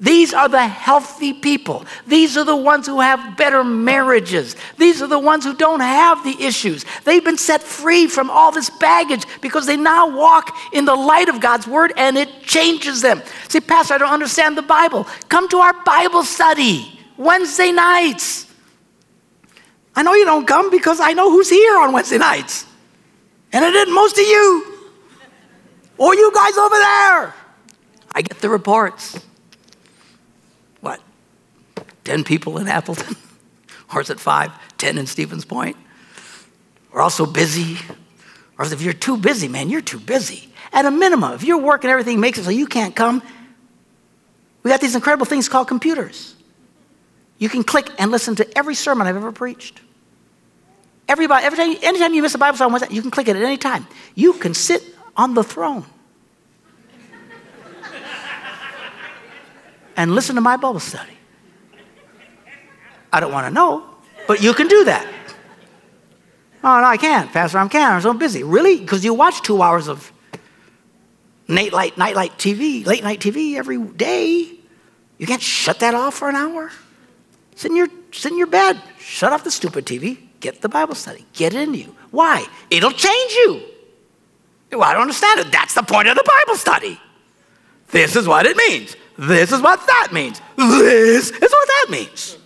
these 0.00 0.32
are 0.32 0.48
the 0.48 0.66
healthy 0.66 1.34
people. 1.34 1.84
These 2.06 2.38
are 2.38 2.44
the 2.44 2.56
ones 2.56 2.86
who 2.86 3.00
have 3.00 3.36
better 3.36 3.62
marriages. 3.62 4.56
These 4.78 5.02
are 5.02 5.06
the 5.06 5.18
ones 5.18 5.44
who 5.44 5.54
don't 5.54 5.80
have 5.80 6.24
the 6.24 6.42
issues. 6.42 6.86
They've 7.04 7.22
been 7.22 7.36
set 7.36 7.62
free 7.62 8.06
from 8.06 8.30
all 8.30 8.50
this 8.50 8.70
baggage 8.70 9.26
because 9.42 9.66
they 9.66 9.76
now 9.76 10.16
walk 10.16 10.56
in 10.72 10.86
the 10.86 10.94
light 10.94 11.28
of 11.28 11.42
God's 11.42 11.66
word 11.66 11.92
and 11.98 12.16
it 12.16 12.40
changes 12.40 13.02
them. 13.02 13.22
Say, 13.48 13.60
Pastor, 13.60 13.94
I 13.94 13.98
don't 13.98 14.10
understand 14.10 14.56
the 14.56 14.62
Bible. 14.62 15.06
Come 15.28 15.50
to 15.50 15.58
our 15.58 15.74
Bible 15.84 16.24
study 16.24 16.98
Wednesday 17.18 17.70
nights. 17.70 18.46
I 19.94 20.02
know 20.02 20.14
you 20.14 20.24
don't 20.24 20.46
come 20.46 20.70
because 20.70 20.98
I 20.98 21.12
know 21.12 21.30
who's 21.30 21.50
here 21.50 21.78
on 21.78 21.92
Wednesday 21.92 22.16
nights. 22.16 22.64
And 23.52 23.62
it 23.62 23.74
isn't 23.74 23.94
most 23.94 24.16
of 24.16 24.24
you. 24.24 24.78
Or 25.98 26.14
you 26.14 26.32
guys 26.32 26.56
over 26.56 26.76
there. 26.76 27.34
I 28.14 28.22
get 28.22 28.38
the 28.38 28.48
reports. 28.48 29.20
10 32.04 32.24
people 32.24 32.58
in 32.58 32.68
Appleton? 32.68 33.16
or 33.94 34.00
is 34.00 34.10
it 34.10 34.20
five, 34.20 34.52
10 34.78 34.98
in 34.98 35.06
Stevens 35.06 35.44
Point? 35.44 35.76
We're 36.92 37.00
all 37.00 37.10
so 37.10 37.26
busy. 37.26 37.78
Or 38.58 38.64
if 38.64 38.82
you're 38.82 38.92
too 38.92 39.16
busy, 39.16 39.48
man, 39.48 39.70
you're 39.70 39.80
too 39.80 39.98
busy. 39.98 40.52
At 40.72 40.84
a 40.84 40.90
minimum, 40.90 41.32
if 41.32 41.44
you're 41.44 41.58
working, 41.58 41.90
everything 41.90 42.20
makes 42.20 42.38
it 42.38 42.44
so 42.44 42.50
you 42.50 42.66
can't 42.66 42.94
come, 42.94 43.22
we 44.62 44.70
got 44.70 44.80
these 44.80 44.94
incredible 44.94 45.26
things 45.26 45.48
called 45.48 45.68
computers. 45.68 46.34
You 47.38 47.48
can 47.48 47.64
click 47.64 47.88
and 47.98 48.10
listen 48.10 48.36
to 48.36 48.58
every 48.58 48.74
sermon 48.74 49.06
I've 49.06 49.16
ever 49.16 49.32
preached. 49.32 49.80
Everybody, 51.08 51.44
every 51.44 51.56
time, 51.56 51.74
anytime 51.82 52.14
you 52.14 52.22
miss 52.22 52.34
a 52.34 52.38
Bible 52.38 52.58
sermon, 52.58 52.80
you 52.90 53.00
can 53.02 53.10
click 53.10 53.26
it 53.28 53.36
at 53.36 53.42
any 53.42 53.56
time. 53.56 53.86
You 54.14 54.34
can 54.34 54.54
sit 54.54 54.82
on 55.16 55.34
the 55.34 55.42
throne 55.42 55.84
and 59.96 60.14
listen 60.14 60.34
to 60.34 60.40
my 60.40 60.56
Bible 60.56 60.78
study. 60.80 61.19
I 63.12 63.20
don't 63.20 63.32
want 63.32 63.46
to 63.46 63.52
know, 63.52 63.84
but 64.26 64.42
you 64.42 64.52
can 64.54 64.68
do 64.68 64.84
that. 64.84 65.06
Oh, 66.62 66.80
no, 66.80 66.84
I 66.84 66.96
can't, 66.96 67.32
Pastor. 67.32 67.58
I 67.58 67.68
can't. 67.68 67.94
I'm 67.94 68.00
so 68.02 68.12
busy. 68.12 68.42
Really? 68.42 68.78
Because 68.78 69.04
you 69.04 69.14
watch 69.14 69.42
two 69.42 69.62
hours 69.62 69.88
of 69.88 70.12
night 71.48 71.72
light, 71.72 71.96
night 71.96 72.14
light 72.14 72.32
TV, 72.38 72.84
late 72.84 73.02
night 73.02 73.20
TV 73.20 73.56
every 73.56 73.78
day. 73.78 74.52
You 75.18 75.26
can't 75.26 75.42
shut 75.42 75.80
that 75.80 75.94
off 75.94 76.14
for 76.14 76.28
an 76.28 76.36
hour. 76.36 76.70
Sit 77.54 77.70
in 77.70 77.76
your, 77.76 77.88
sit 78.12 78.32
in 78.32 78.38
your 78.38 78.46
bed. 78.46 78.80
Shut 78.98 79.32
off 79.32 79.44
the 79.44 79.50
stupid 79.50 79.86
TV. 79.86 80.18
Get 80.40 80.62
the 80.62 80.68
Bible 80.68 80.94
study. 80.94 81.26
Get 81.32 81.54
it 81.54 81.60
into 81.60 81.78
you. 81.78 81.96
Why? 82.10 82.46
It'll 82.70 82.90
change 82.90 83.32
you. 83.32 83.62
Well, 84.72 84.84
I 84.84 84.92
don't 84.92 85.02
understand 85.02 85.40
it. 85.40 85.52
That's 85.52 85.74
the 85.74 85.82
point 85.82 86.08
of 86.08 86.16
the 86.16 86.24
Bible 86.24 86.56
study. 86.56 87.00
This 87.90 88.16
is 88.16 88.26
what 88.26 88.46
it 88.46 88.56
means. 88.56 88.96
This 89.18 89.52
is 89.52 89.60
what 89.60 89.84
that 89.86 90.08
means. 90.12 90.40
This 90.56 91.30
is 91.30 91.40
what 91.40 91.68
that 91.68 91.86
means. 91.90 92.38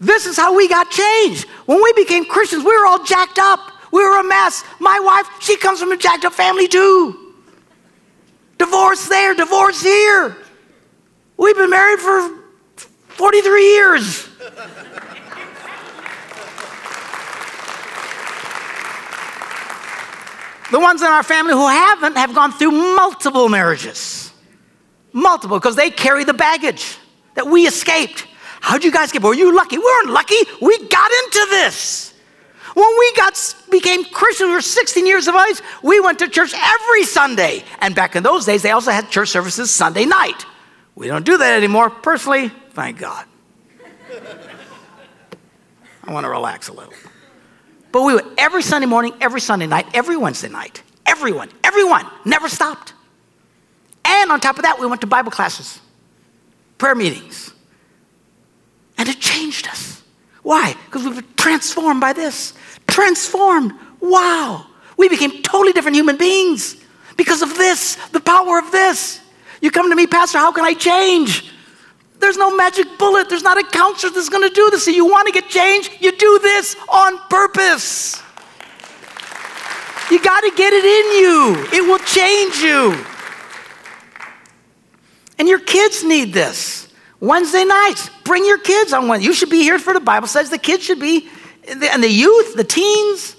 This 0.00 0.26
is 0.26 0.36
how 0.36 0.54
we 0.54 0.68
got 0.68 0.90
changed. 0.90 1.48
When 1.66 1.82
we 1.82 1.92
became 1.94 2.24
Christians, 2.24 2.64
we 2.64 2.76
were 2.76 2.86
all 2.86 3.02
jacked 3.04 3.38
up. 3.38 3.72
We 3.90 4.00
were 4.00 4.20
a 4.20 4.24
mess. 4.24 4.62
My 4.78 5.00
wife, 5.00 5.28
she 5.40 5.56
comes 5.56 5.80
from 5.80 5.92
a 5.92 5.96
jacked 5.96 6.24
up 6.24 6.32
family 6.32 6.68
too. 6.68 7.34
Divorce 8.58 9.08
there, 9.08 9.34
divorce 9.34 9.82
here. 9.82 10.36
We've 11.36 11.56
been 11.56 11.70
married 11.70 12.00
for 12.00 12.38
43 13.08 13.62
years. 13.62 14.28
the 20.70 20.80
ones 20.80 21.00
in 21.00 21.08
our 21.08 21.22
family 21.22 21.52
who 21.52 21.66
haven't 21.66 22.16
have 22.16 22.34
gone 22.34 22.52
through 22.52 22.72
multiple 22.72 23.48
marriages. 23.48 24.32
Multiple, 25.12 25.58
because 25.58 25.76
they 25.76 25.90
carry 25.90 26.24
the 26.24 26.34
baggage 26.34 26.98
that 27.34 27.46
we 27.46 27.66
escaped. 27.66 28.26
How'd 28.60 28.84
you 28.84 28.92
guys 28.92 29.12
get? 29.12 29.22
Were 29.22 29.34
you 29.34 29.54
lucky? 29.54 29.78
We 29.78 29.84
weren't 29.84 30.10
lucky. 30.10 30.36
We 30.60 30.78
got 30.88 31.10
into 31.10 31.46
this. 31.50 32.14
When 32.74 32.98
we 32.98 33.12
got 33.16 33.54
became 33.70 34.04
Christians, 34.04 34.48
we 34.48 34.54
were 34.54 34.60
16 34.60 35.06
years 35.06 35.26
of 35.26 35.34
age. 35.34 35.60
We 35.82 36.00
went 36.00 36.18
to 36.20 36.28
church 36.28 36.52
every 36.54 37.04
Sunday, 37.04 37.64
and 37.80 37.94
back 37.94 38.14
in 38.14 38.22
those 38.22 38.44
days, 38.46 38.62
they 38.62 38.70
also 38.70 38.90
had 38.90 39.10
church 39.10 39.30
services 39.30 39.70
Sunday 39.70 40.04
night. 40.04 40.44
We 40.94 41.06
don't 41.06 41.24
do 41.24 41.38
that 41.38 41.56
anymore. 41.56 41.90
Personally, 41.90 42.50
thank 42.72 42.98
God. 42.98 43.26
I 46.04 46.12
want 46.12 46.24
to 46.24 46.30
relax 46.30 46.68
a 46.68 46.72
little. 46.72 46.94
But 47.90 48.02
we 48.02 48.14
went 48.14 48.26
every 48.38 48.62
Sunday 48.62 48.86
morning, 48.86 49.14
every 49.20 49.40
Sunday 49.40 49.66
night, 49.66 49.86
every 49.94 50.16
Wednesday 50.16 50.48
night. 50.48 50.82
Everyone, 51.06 51.48
everyone, 51.64 52.06
never 52.24 52.48
stopped. 52.48 52.92
And 54.04 54.30
on 54.30 54.40
top 54.40 54.56
of 54.56 54.62
that, 54.62 54.78
we 54.78 54.86
went 54.86 55.00
to 55.00 55.06
Bible 55.06 55.30
classes, 55.30 55.80
prayer 56.76 56.94
meetings. 56.94 57.52
Changed 59.58 59.68
us. 59.68 60.02
Why? 60.42 60.74
Because 60.86 61.04
we 61.04 61.14
were 61.16 61.22
transformed 61.36 62.00
by 62.00 62.12
this. 62.12 62.54
Transformed. 62.86 63.72
Wow. 64.00 64.66
We 64.96 65.08
became 65.08 65.42
totally 65.42 65.72
different 65.72 65.96
human 65.96 66.16
beings 66.16 66.76
because 67.16 67.42
of 67.42 67.56
this, 67.56 67.96
the 68.12 68.20
power 68.20 68.58
of 68.58 68.70
this. 68.70 69.20
You 69.60 69.70
come 69.70 69.90
to 69.90 69.96
me, 69.96 70.06
Pastor, 70.06 70.38
how 70.38 70.52
can 70.52 70.64
I 70.64 70.74
change? 70.74 71.52
There's 72.20 72.36
no 72.36 72.54
magic 72.54 72.86
bullet. 72.98 73.28
There's 73.28 73.42
not 73.42 73.58
a 73.58 73.64
counselor 73.68 74.12
that's 74.12 74.28
going 74.28 74.48
to 74.48 74.54
do 74.54 74.70
this. 74.70 74.84
So 74.84 74.90
you 74.92 75.06
want 75.06 75.26
to 75.26 75.32
get 75.32 75.48
changed? 75.48 75.90
You 76.00 76.12
do 76.12 76.38
this 76.40 76.76
on 76.88 77.18
purpose. 77.28 78.22
You 80.10 80.22
got 80.22 80.40
to 80.40 80.52
get 80.56 80.72
it 80.72 80.84
in 80.84 81.18
you. 81.20 81.66
It 81.72 81.82
will 81.82 81.98
change 81.98 82.58
you. 82.58 83.04
And 85.38 85.48
your 85.48 85.60
kids 85.60 86.04
need 86.04 86.32
this. 86.32 86.87
Wednesday 87.20 87.64
nights, 87.64 88.10
bring 88.24 88.44
your 88.44 88.58
kids 88.58 88.92
on 88.92 89.08
Wednesday. 89.08 89.26
You 89.26 89.34
should 89.34 89.50
be 89.50 89.62
here 89.62 89.78
for 89.78 89.92
the 89.92 90.00
Bible 90.00 90.28
says 90.28 90.50
The 90.50 90.58
kids 90.58 90.84
should 90.84 91.00
be, 91.00 91.28
and 91.68 92.02
the 92.02 92.10
youth, 92.10 92.54
the 92.54 92.64
teens. 92.64 93.36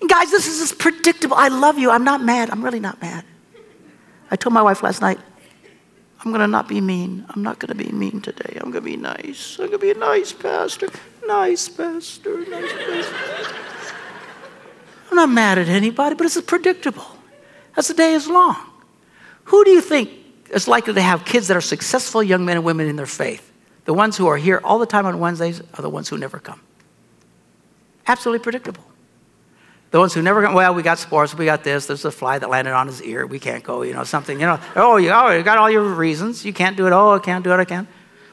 And 0.00 0.08
guys, 0.08 0.30
this 0.30 0.46
is 0.46 0.72
predictable. 0.72 1.36
I 1.36 1.48
love 1.48 1.78
you. 1.78 1.90
I'm 1.90 2.04
not 2.04 2.22
mad. 2.22 2.50
I'm 2.50 2.62
really 2.64 2.80
not 2.80 3.00
mad. 3.02 3.24
I 4.30 4.36
told 4.36 4.54
my 4.54 4.62
wife 4.62 4.82
last 4.82 5.00
night, 5.00 5.18
I'm 6.24 6.30
going 6.30 6.40
to 6.40 6.46
not 6.46 6.68
be 6.68 6.80
mean. 6.80 7.24
I'm 7.30 7.42
not 7.42 7.58
going 7.58 7.76
to 7.76 7.84
be 7.84 7.90
mean 7.92 8.20
today. 8.20 8.58
I'm 8.60 8.70
going 8.70 8.84
to 8.84 8.90
be 8.90 8.96
nice. 8.96 9.58
I'm 9.58 9.66
going 9.66 9.72
to 9.72 9.78
be 9.78 9.90
a 9.90 9.94
nice 9.94 10.32
pastor. 10.32 10.88
Nice 11.26 11.68
pastor. 11.68 12.44
Nice 12.46 12.72
pastor. 12.72 13.16
I'm 15.10 15.16
not 15.16 15.30
mad 15.30 15.58
at 15.58 15.68
anybody, 15.68 16.14
but 16.14 16.26
it's 16.26 16.40
predictable. 16.42 17.06
As 17.76 17.88
the 17.88 17.94
day 17.94 18.12
is 18.12 18.28
long. 18.28 18.56
Who 19.44 19.64
do 19.64 19.70
you 19.70 19.80
think 19.80 20.10
is 20.50 20.68
likely 20.68 20.94
to 20.94 21.00
have 21.00 21.24
kids 21.24 21.48
that 21.48 21.56
are 21.56 21.60
successful 21.62 22.22
young 22.22 22.44
men 22.44 22.56
and 22.56 22.64
women 22.64 22.88
in 22.88 22.96
their 22.96 23.06
faith? 23.06 23.50
The 23.84 23.94
ones 23.94 24.16
who 24.16 24.26
are 24.26 24.36
here 24.36 24.60
all 24.62 24.78
the 24.78 24.86
time 24.86 25.06
on 25.06 25.18
Wednesdays 25.18 25.60
are 25.74 25.82
the 25.82 25.90
ones 25.90 26.08
who 26.08 26.18
never 26.18 26.38
come. 26.38 26.60
Absolutely 28.06 28.42
predictable. 28.42 28.84
The 29.90 29.98
ones 29.98 30.14
who 30.14 30.22
never, 30.22 30.42
come, 30.42 30.54
well, 30.54 30.74
we 30.74 30.82
got 30.82 30.98
sports, 30.98 31.34
we 31.34 31.44
got 31.44 31.64
this, 31.64 31.86
there's 31.86 32.04
a 32.04 32.12
fly 32.12 32.38
that 32.38 32.48
landed 32.48 32.72
on 32.72 32.86
his 32.86 33.02
ear, 33.02 33.26
we 33.26 33.40
can't 33.40 33.64
go, 33.64 33.82
you 33.82 33.92
know, 33.92 34.04
something, 34.04 34.38
you 34.38 34.46
know. 34.46 34.60
Oh, 34.76 34.98
you, 34.98 35.10
oh, 35.10 35.30
you 35.30 35.42
got 35.42 35.58
all 35.58 35.70
your 35.70 35.82
reasons. 35.82 36.44
You 36.44 36.52
can't 36.52 36.76
do 36.76 36.86
it. 36.86 36.92
Oh, 36.92 37.14
I 37.14 37.18
can't 37.18 37.42
do 37.42 37.52
it, 37.52 37.56
I 37.56 37.64
can't. 37.64 37.88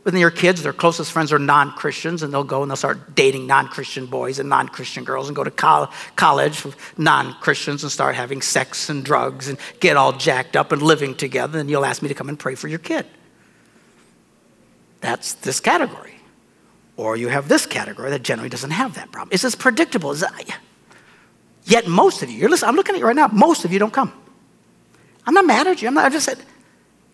Then 0.08 0.22
your 0.22 0.32
kids, 0.32 0.64
their 0.64 0.72
closest 0.72 1.12
friends 1.12 1.34
are 1.34 1.40
non 1.40 1.72
Christians, 1.72 2.24
and 2.24 2.34
they'll 2.34 2.46
go 2.46 2.62
and 2.62 2.72
they'll 2.72 2.78
start 2.78 3.14
dating 3.14 3.46
non 3.46 3.68
Christian 3.68 4.06
boys 4.06 4.40
and 4.40 4.48
non 4.48 4.70
Christian 4.70 5.04
girls 5.04 5.28
and 5.28 5.36
go 5.36 5.44
to 5.44 5.52
col- 5.52 5.92
college 6.16 6.64
with 6.64 6.78
non 6.98 7.34
Christians 7.42 7.84
and 7.84 7.92
start 7.92 8.16
having 8.16 8.42
sex 8.42 8.90
and 8.90 9.04
drugs 9.04 9.50
and 9.50 9.58
get 9.82 9.98
all 9.98 10.14
jacked 10.14 10.56
up 10.56 10.72
and 10.72 10.82
living 10.82 11.14
together. 11.14 11.60
And 11.60 11.70
you'll 11.70 11.84
ask 11.84 12.02
me 12.02 12.08
to 12.08 12.14
come 12.14 12.30
and 12.30 12.40
pray 12.40 12.56
for 12.56 12.70
your 12.70 12.80
kid. 12.80 13.06
That's 15.02 15.34
this 15.34 15.60
category. 15.60 16.16
Or 16.96 17.18
you 17.18 17.28
have 17.28 17.50
this 17.50 17.66
category 17.66 18.10
that 18.12 18.24
generally 18.24 18.48
doesn't 18.50 18.72
have 18.72 18.96
that 18.96 19.12
problem. 19.12 19.34
It's 19.34 19.44
as 19.44 19.56
predictable. 19.56 20.14
It's, 20.14 20.24
Yet 21.66 21.86
most 21.86 22.24
of 22.24 22.30
you, 22.30 22.38
you're 22.38 22.50
listening, 22.50 22.70
I'm 22.70 22.76
looking 22.78 22.96
at 22.96 23.00
you 23.00 23.06
right 23.06 23.16
now, 23.16 23.28
most 23.28 23.66
of 23.66 23.74
you 23.74 23.80
don't 23.80 23.92
come. 23.92 24.14
I'm 25.26 25.34
not 25.34 25.46
mad 25.46 25.68
at 25.68 25.82
you. 25.82 25.90
I'm 25.90 25.96
not, 25.96 26.06
I 26.06 26.10
just 26.10 26.26
said, 26.26 26.40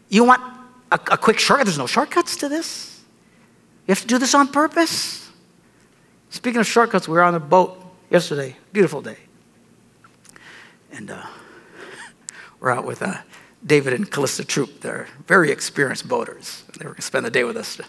you 0.09 0.23
want 0.25 0.52
a, 0.93 1.13
a 1.13 1.17
quick 1.17 1.39
shortcut? 1.39 1.65
There's 1.65 1.77
no 1.77 1.87
shortcuts 1.87 2.37
to 2.37 2.49
this. 2.49 3.01
You 3.87 3.91
have 3.91 4.01
to 4.01 4.07
do 4.07 4.17
this 4.17 4.33
on 4.33 4.47
purpose. 4.47 5.29
Speaking 6.29 6.61
of 6.61 6.67
shortcuts, 6.67 7.07
we 7.07 7.15
were 7.15 7.23
on 7.23 7.35
a 7.35 7.39
boat 7.39 7.83
yesterday, 8.09 8.55
beautiful 8.71 9.01
day. 9.01 9.17
And 10.91 11.11
uh, 11.11 11.25
we're 12.59 12.69
out 12.69 12.85
with 12.85 13.01
uh, 13.01 13.17
David 13.65 13.93
and 13.93 14.09
Callista 14.09 14.45
Troop. 14.45 14.81
They're 14.81 15.07
very 15.27 15.51
experienced 15.51 16.07
boaters. 16.07 16.63
They 16.77 16.85
were 16.85 16.91
going 16.91 16.95
to 16.97 17.01
spend 17.01 17.25
the 17.25 17.31
day 17.31 17.43
with 17.43 17.57
us 17.57 17.75
to 17.77 17.85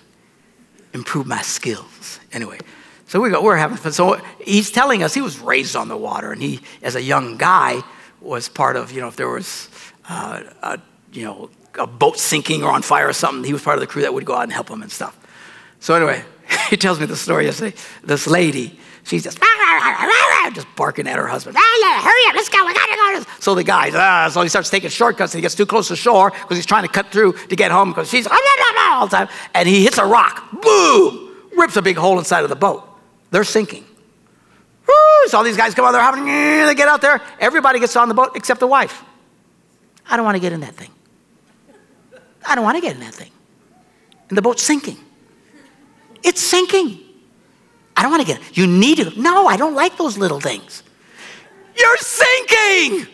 improve 0.92 1.26
my 1.26 1.42
skills. 1.42 2.20
Anyway, 2.32 2.58
so 3.06 3.20
we 3.20 3.30
go, 3.30 3.42
we're 3.42 3.56
having 3.56 3.76
fun. 3.76 3.92
So 3.92 4.20
he's 4.40 4.70
telling 4.70 5.02
us 5.02 5.14
he 5.14 5.20
was 5.20 5.38
raised 5.38 5.76
on 5.76 5.88
the 5.88 5.96
water, 5.96 6.32
and 6.32 6.42
he, 6.42 6.60
as 6.82 6.96
a 6.96 7.02
young 7.02 7.36
guy, 7.36 7.82
was 8.20 8.48
part 8.48 8.76
of, 8.76 8.90
you 8.90 9.00
know, 9.00 9.08
if 9.08 9.16
there 9.16 9.28
was, 9.28 9.68
uh, 10.08 10.42
a, 10.62 10.80
you 11.12 11.24
know, 11.24 11.50
a 11.78 11.86
boat 11.86 12.18
sinking 12.18 12.62
or 12.62 12.70
on 12.70 12.82
fire 12.82 13.08
or 13.08 13.12
something, 13.12 13.44
he 13.44 13.52
was 13.52 13.62
part 13.62 13.76
of 13.76 13.80
the 13.80 13.86
crew 13.86 14.02
that 14.02 14.14
would 14.14 14.24
go 14.24 14.34
out 14.34 14.44
and 14.44 14.52
help 14.52 14.68
them 14.68 14.82
and 14.82 14.90
stuff. 14.90 15.18
So 15.80 15.94
anyway, 15.94 16.24
he 16.70 16.76
tells 16.76 17.00
me 17.00 17.06
the 17.06 17.16
story 17.16 17.46
yesterday. 17.46 17.76
This 18.02 18.26
lady, 18.26 18.78
she's 19.04 19.22
just 19.22 19.38
just 20.54 20.66
barking 20.76 21.08
at 21.08 21.18
her 21.18 21.26
husband. 21.26 21.56
Hurry 21.58 22.28
up, 22.28 22.34
let's 22.34 22.48
go. 22.48 22.64
We 22.66 22.74
gotta 22.74 23.24
go. 23.24 23.30
So 23.40 23.54
the 23.54 23.64
guy, 23.64 23.90
ah, 23.94 24.28
so 24.28 24.42
he 24.42 24.48
starts 24.48 24.70
taking 24.70 24.90
shortcuts 24.90 25.34
and 25.34 25.38
he 25.38 25.42
gets 25.42 25.54
too 25.54 25.66
close 25.66 25.88
to 25.88 25.96
shore 25.96 26.30
because 26.30 26.56
he's 26.56 26.66
trying 26.66 26.84
to 26.84 26.88
cut 26.88 27.10
through 27.10 27.32
to 27.32 27.56
get 27.56 27.70
home 27.70 27.90
because 27.90 28.08
she's 28.08 28.26
all 28.94 29.06
the 29.06 29.16
time. 29.16 29.28
And 29.54 29.68
he 29.68 29.82
hits 29.82 29.98
a 29.98 30.04
rock, 30.04 30.50
boom, 30.62 31.34
rips 31.56 31.76
a 31.76 31.82
big 31.82 31.96
hole 31.96 32.18
inside 32.18 32.44
of 32.44 32.50
the 32.50 32.56
boat. 32.56 32.88
They're 33.30 33.44
sinking. 33.44 33.84
Woo! 34.86 35.28
So 35.28 35.38
all 35.38 35.44
these 35.44 35.56
guys 35.56 35.74
come 35.74 35.84
out, 35.84 35.92
they're 35.92 36.00
having, 36.00 36.24
they 36.24 36.74
get 36.74 36.88
out 36.88 37.00
there. 37.00 37.20
Everybody 37.40 37.80
gets 37.80 37.96
on 37.96 38.08
the 38.08 38.14
boat 38.14 38.32
except 38.36 38.60
the 38.60 38.66
wife. 38.66 39.02
I 40.08 40.16
don't 40.16 40.24
want 40.24 40.36
to 40.36 40.40
get 40.40 40.52
in 40.52 40.60
that 40.60 40.74
thing. 40.74 40.90
I 42.46 42.54
don't 42.54 42.64
want 42.64 42.76
to 42.76 42.80
get 42.80 42.94
in 42.94 43.00
that 43.00 43.14
thing. 43.14 43.30
And 44.28 44.38
the 44.38 44.42
boat's 44.42 44.62
sinking. 44.62 44.98
It's 46.22 46.40
sinking. 46.40 47.00
I 47.96 48.02
don't 48.02 48.10
want 48.10 48.26
to 48.26 48.32
get. 48.32 48.56
You 48.56 48.66
need 48.66 48.98
to. 48.98 49.20
No, 49.20 49.46
I 49.46 49.56
don't 49.56 49.74
like 49.74 49.96
those 49.96 50.18
little 50.18 50.40
things. 50.40 50.82
You're 51.76 51.96
sinking. 51.98 53.06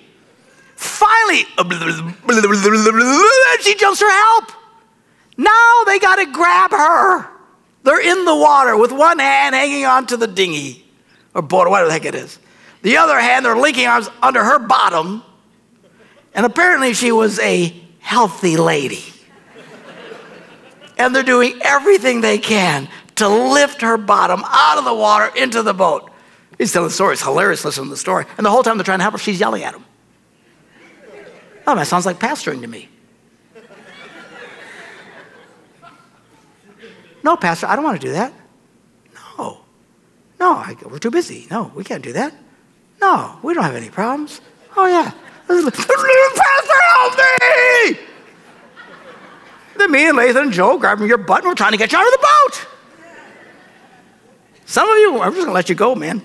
Finally, 0.77 1.45
she 3.61 3.75
jumps 3.75 4.01
for 4.01 4.09
help. 4.09 4.53
Now 5.37 5.85
they 5.87 5.99
got 5.99 6.17
to 6.17 6.27
grab 6.33 6.71
her. 6.71 7.29
They're 7.83 8.01
in 8.01 8.25
the 8.25 8.35
water 8.35 8.77
with 8.77 8.93
one 8.93 9.19
hand 9.19 9.55
hanging 9.55 9.85
onto 9.85 10.17
the 10.17 10.27
dinghy 10.27 10.85
or 11.35 11.43
boat 11.43 11.69
whatever 11.69 11.89
the 11.89 11.93
heck 11.93 12.05
it 12.05 12.15
is. 12.15 12.39
The 12.83 12.97
other 12.97 13.19
hand, 13.19 13.45
they're 13.45 13.57
linking 13.57 13.87
arms 13.87 14.09
under 14.23 14.43
her 14.43 14.59
bottom. 14.59 15.23
And 16.35 16.47
apparently, 16.47 16.95
she 16.95 17.13
was 17.13 17.39
a 17.41 17.75
healthy 17.99 18.57
lady. 18.57 19.05
And 21.01 21.17
they're 21.17 21.23
doing 21.23 21.59
everything 21.63 22.21
they 22.21 22.37
can 22.37 22.87
to 23.15 23.27
lift 23.27 23.81
her 23.81 23.97
bottom 23.97 24.43
out 24.45 24.77
of 24.77 24.85
the 24.85 24.93
water 24.93 25.35
into 25.35 25.63
the 25.63 25.73
boat. 25.73 26.11
He's 26.59 26.73
telling 26.73 26.89
the 26.89 26.95
story. 26.95 27.15
It's 27.15 27.23
hilarious 27.23 27.65
listening 27.65 27.87
to 27.87 27.91
the 27.91 27.97
story. 27.97 28.27
And 28.37 28.45
the 28.45 28.51
whole 28.51 28.63
time 28.63 28.77
they're 28.77 28.85
trying 28.85 28.99
to 28.99 29.05
help 29.05 29.13
her, 29.13 29.19
she's 29.19 29.41
yelling 29.41 29.63
at 29.63 29.75
him. 29.75 29.85
Oh, 31.67 31.75
that 31.75 31.87
sounds 31.87 32.05
like 32.05 32.19
pastoring 32.19 32.61
to 32.61 32.67
me. 32.67 32.91
No, 37.23 37.37
Pastor, 37.37 37.67
I 37.67 37.77
don't 37.77 37.85
want 37.85 37.99
to 38.01 38.07
do 38.07 38.13
that. 38.13 38.33
No. 39.15 39.61
No, 40.39 40.53
I 40.53 40.77
we're 40.85 40.99
too 40.99 41.11
busy. 41.11 41.47
No, 41.51 41.73
we 41.75 41.83
can't 41.83 42.05
do 42.05 42.13
that. 42.13 42.35
No, 43.01 43.39
we 43.43 43.55
don't 43.55 43.65
have 43.65 43.75
any 43.75 43.89
problems. 43.89 44.43
Oh, 44.77 44.87
yeah. 44.87 45.13
Pastor, 45.49 46.75
help 46.95 47.17
me! 47.17 48.10
Then 49.81 49.93
me 49.93 50.07
and 50.11 50.19
Lathan 50.19 50.43
and 50.43 50.53
Joe 50.53 50.79
grabbing 50.79 51.09
your 51.09 51.17
butt 51.17 51.39
and 51.39 51.49
we're 51.49 51.55
trying 51.55 51.73
to 51.73 51.79
get 51.79 51.91
you 51.91 51.97
out 51.97 52.05
of 52.05 52.13
the 52.13 52.19
boat. 52.19 52.67
Some 54.67 54.87
of 54.87 54.99
you, 54.99 55.19
I'm 55.19 55.33
just 55.33 55.47
gonna 55.47 55.55
let 55.55 55.71
you 55.71 55.75
go, 55.75 55.95
man. 55.95 56.21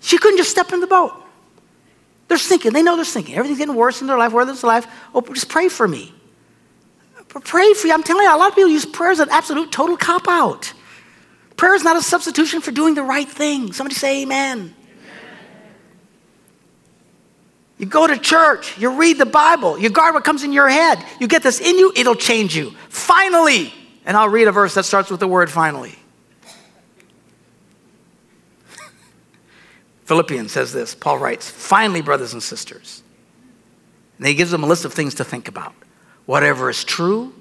She 0.00 0.18
couldn't 0.18 0.36
just 0.36 0.50
step 0.50 0.74
in 0.74 0.80
the 0.80 0.86
boat. 0.86 1.14
They're 2.28 2.36
sinking. 2.36 2.74
They 2.74 2.82
know 2.82 2.96
they're 2.96 3.06
sinking. 3.06 3.34
Everything's 3.34 3.58
getting 3.58 3.74
worse 3.74 4.02
in 4.02 4.08
their 4.08 4.18
life, 4.18 4.34
whether 4.34 4.52
it's 4.52 4.62
life. 4.62 4.86
Oh, 5.14 5.22
just 5.22 5.48
pray 5.48 5.70
for 5.70 5.88
me. 5.88 6.12
Pray 7.28 7.72
for 7.72 7.86
you. 7.86 7.94
I'm 7.94 8.02
telling 8.02 8.24
you, 8.24 8.36
a 8.36 8.36
lot 8.36 8.50
of 8.50 8.54
people 8.54 8.70
use 8.70 8.84
prayer 8.84 9.12
as 9.12 9.20
an 9.20 9.30
absolute 9.30 9.72
total 9.72 9.96
cop 9.96 10.28
out. 10.28 10.74
Prayer 11.56 11.74
is 11.74 11.82
not 11.82 11.96
a 11.96 12.02
substitution 12.02 12.60
for 12.60 12.72
doing 12.72 12.94
the 12.94 13.02
right 13.02 13.28
thing. 13.28 13.72
Somebody 13.72 13.94
say 13.94 14.22
amen. 14.22 14.74
You 17.82 17.88
go 17.88 18.06
to 18.06 18.16
church, 18.16 18.78
you 18.78 18.96
read 18.96 19.18
the 19.18 19.26
Bible, 19.26 19.76
you 19.76 19.90
guard 19.90 20.14
what 20.14 20.22
comes 20.22 20.44
in 20.44 20.52
your 20.52 20.68
head. 20.68 21.04
You 21.18 21.26
get 21.26 21.42
this 21.42 21.60
in 21.60 21.76
you, 21.76 21.92
it'll 21.96 22.14
change 22.14 22.54
you. 22.54 22.70
Finally, 22.88 23.74
and 24.04 24.16
I'll 24.16 24.28
read 24.28 24.46
a 24.46 24.52
verse 24.52 24.74
that 24.74 24.84
starts 24.84 25.10
with 25.10 25.18
the 25.18 25.26
word 25.26 25.50
finally. 25.50 25.96
Philippians 30.04 30.52
says 30.52 30.72
this 30.72 30.94
Paul 30.94 31.18
writes, 31.18 31.50
Finally, 31.50 32.02
brothers 32.02 32.34
and 32.34 32.40
sisters. 32.40 33.02
And 34.18 34.28
he 34.28 34.34
gives 34.34 34.52
them 34.52 34.62
a 34.62 34.68
list 34.68 34.84
of 34.84 34.92
things 34.92 35.14
to 35.14 35.24
think 35.24 35.48
about. 35.48 35.74
Whatever 36.24 36.70
is 36.70 36.84
true, 36.84 37.34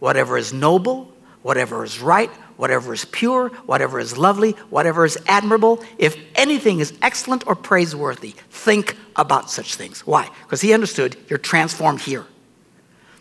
whatever 0.00 0.36
is 0.36 0.52
noble, 0.52 1.12
whatever 1.42 1.84
is 1.84 2.00
right, 2.00 2.32
whatever 2.56 2.92
is 2.92 3.04
pure, 3.04 3.48
whatever 3.66 3.98
is 3.98 4.16
lovely, 4.16 4.52
whatever 4.70 5.04
is 5.04 5.18
admirable, 5.26 5.82
if 5.98 6.16
anything 6.34 6.80
is 6.80 6.92
excellent 7.02 7.46
or 7.46 7.54
praiseworthy, 7.54 8.34
think 8.50 8.96
about 9.16 9.50
such 9.50 9.74
things. 9.74 10.06
Why? 10.06 10.28
Because 10.42 10.60
he 10.60 10.72
understood 10.72 11.16
you're 11.28 11.38
transformed 11.38 12.00
here. 12.00 12.26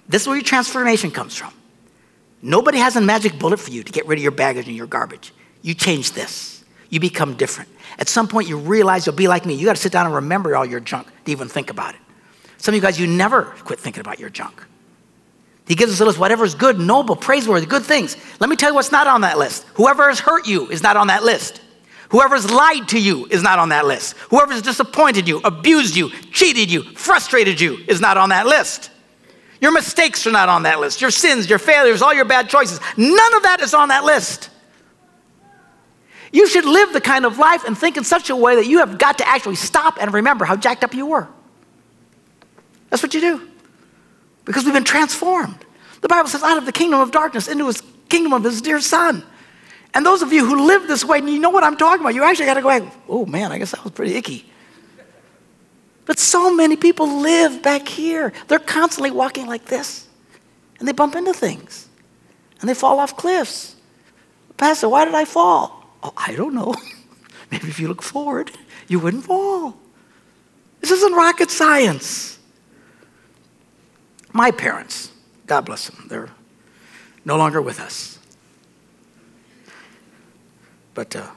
This 0.07 0.23
is 0.23 0.27
where 0.27 0.37
your 0.37 0.43
transformation 0.43 1.11
comes 1.11 1.35
from. 1.35 1.53
Nobody 2.41 2.77
has 2.77 2.95
a 2.95 3.01
magic 3.01 3.39
bullet 3.39 3.59
for 3.59 3.71
you 3.71 3.83
to 3.83 3.91
get 3.91 4.05
rid 4.05 4.19
of 4.19 4.23
your 4.23 4.31
baggage 4.31 4.67
and 4.67 4.75
your 4.75 4.87
garbage. 4.87 5.33
You 5.61 5.73
change 5.73 6.11
this, 6.11 6.63
you 6.89 6.99
become 6.99 7.35
different. 7.35 7.69
At 7.97 8.09
some 8.09 8.27
point, 8.27 8.49
you 8.49 8.57
realize 8.57 9.05
you'll 9.05 9.15
be 9.15 9.27
like 9.27 9.45
me. 9.45 9.53
You 9.53 9.65
got 9.65 9.75
to 9.75 9.81
sit 9.81 9.91
down 9.91 10.05
and 10.05 10.15
remember 10.15 10.55
all 10.55 10.65
your 10.65 10.79
junk 10.79 11.07
to 11.25 11.31
even 11.31 11.47
think 11.47 11.69
about 11.69 11.95
it. 11.95 12.01
Some 12.57 12.73
of 12.73 12.75
you 12.75 12.81
guys, 12.81 12.99
you 12.99 13.07
never 13.07 13.43
quit 13.63 13.79
thinking 13.79 14.01
about 14.01 14.19
your 14.19 14.29
junk. 14.29 14.63
He 15.67 15.75
gives 15.75 15.93
us 15.93 15.99
a 16.01 16.05
list 16.05 16.19
whatever 16.19 16.43
is 16.43 16.55
good, 16.55 16.79
noble, 16.79 17.15
praiseworthy, 17.15 17.65
good 17.65 17.83
things. 17.83 18.17
Let 18.39 18.49
me 18.49 18.55
tell 18.55 18.69
you 18.69 18.75
what's 18.75 18.91
not 18.91 19.07
on 19.07 19.21
that 19.21 19.37
list. 19.37 19.65
Whoever 19.75 20.09
has 20.09 20.19
hurt 20.19 20.47
you 20.47 20.67
is 20.69 20.83
not 20.83 20.97
on 20.97 21.07
that 21.07 21.23
list. 21.23 21.61
Whoever 22.09 22.35
has 22.35 22.51
lied 22.51 22.89
to 22.89 23.01
you 23.01 23.25
is 23.27 23.41
not 23.41 23.59
on 23.59 23.69
that 23.69 23.85
list. 23.85 24.15
Whoever 24.29 24.53
has 24.53 24.61
disappointed 24.61 25.27
you, 25.27 25.39
abused 25.43 25.95
you, 25.95 26.09
cheated 26.31 26.69
you, 26.69 26.83
frustrated 26.83 27.59
you 27.59 27.79
is 27.87 28.01
not 28.01 28.17
on 28.17 28.29
that 28.29 28.45
list. 28.45 28.91
Your 29.61 29.71
mistakes 29.71 30.27
are 30.27 30.31
not 30.31 30.49
on 30.49 30.63
that 30.63 30.79
list. 30.79 31.01
Your 31.01 31.09
sins, 31.09 31.49
your 31.49 31.59
failures, 31.59 32.01
all 32.01 32.13
your 32.13 32.25
bad 32.25 32.49
choices, 32.49 32.79
none 32.97 33.33
of 33.33 33.43
that 33.43 33.61
is 33.61 33.73
on 33.73 33.87
that 33.87 34.03
list. 34.03 34.49
You 36.33 36.47
should 36.47 36.65
live 36.65 36.91
the 36.93 37.01
kind 37.01 37.25
of 37.25 37.37
life 37.37 37.63
and 37.63 37.77
think 37.77 37.95
in 37.95 38.03
such 38.03 38.29
a 38.29 38.35
way 38.35 38.55
that 38.57 38.67
you 38.67 38.79
have 38.79 38.97
got 38.97 39.19
to 39.19 39.27
actually 39.27 39.55
stop 39.55 39.97
and 40.01 40.13
remember 40.13 40.45
how 40.45 40.55
jacked 40.55 40.83
up 40.83 40.93
you 40.93 41.05
were. 41.05 41.27
That's 42.89 43.01
what 43.01 43.13
you 43.13 43.21
do 43.21 43.52
because 44.45 44.65
we've 44.65 44.73
been 44.73 44.83
transformed. 44.83 45.65
The 46.01 46.07
Bible 46.07 46.29
says, 46.29 46.43
out 46.43 46.57
of 46.57 46.65
the 46.65 46.71
kingdom 46.71 46.99
of 46.99 47.11
darkness 47.11 47.47
into 47.47 47.67
his 47.67 47.81
kingdom 48.09 48.33
of 48.33 48.43
his 48.43 48.61
dear 48.61 48.81
son. 48.81 49.23
And 49.93 50.05
those 50.05 50.21
of 50.21 50.33
you 50.33 50.45
who 50.45 50.65
live 50.65 50.87
this 50.87 51.05
way, 51.05 51.19
and 51.19 51.29
you 51.29 51.39
know 51.39 51.49
what 51.49 51.63
I'm 51.63 51.77
talking 51.77 52.01
about, 52.01 52.15
you 52.15 52.23
actually 52.23 52.47
got 52.47 52.55
to 52.55 52.61
go 52.61 52.67
back, 52.67 52.83
oh 53.07 53.25
man, 53.25 53.51
I 53.51 53.57
guess 53.57 53.71
that 53.71 53.83
was 53.83 53.93
pretty 53.93 54.15
icky. 54.15 54.49
But 56.05 56.19
so 56.19 56.53
many 56.53 56.75
people 56.75 57.21
live 57.21 57.61
back 57.61 57.87
here. 57.87 58.33
They're 58.47 58.59
constantly 58.59 59.11
walking 59.11 59.47
like 59.47 59.65
this, 59.65 60.07
and 60.79 60.87
they 60.87 60.91
bump 60.91 61.15
into 61.15 61.33
things, 61.33 61.87
and 62.59 62.69
they 62.69 62.73
fall 62.73 62.99
off 62.99 63.15
cliffs. 63.15 63.75
Pastor, 64.57 64.89
why 64.89 65.05
did 65.05 65.15
I 65.15 65.25
fall? 65.25 65.85
Oh, 66.03 66.13
I 66.17 66.35
don't 66.35 66.53
know. 66.53 66.75
Maybe 67.51 67.67
if 67.67 67.79
you 67.79 67.87
look 67.87 68.01
forward, 68.01 68.51
you 68.87 68.99
wouldn't 68.99 69.23
fall. 69.23 69.77
This 70.81 70.91
isn't 70.91 71.13
rocket 71.13 71.49
science. 71.49 72.39
My 74.33 74.49
parents, 74.49 75.11
God 75.45 75.61
bless 75.61 75.87
them, 75.87 76.07
they're 76.09 76.29
no 77.23 77.37
longer 77.37 77.61
with 77.61 77.79
us. 77.79 78.19
But 80.95 81.15
uh, 81.15 81.29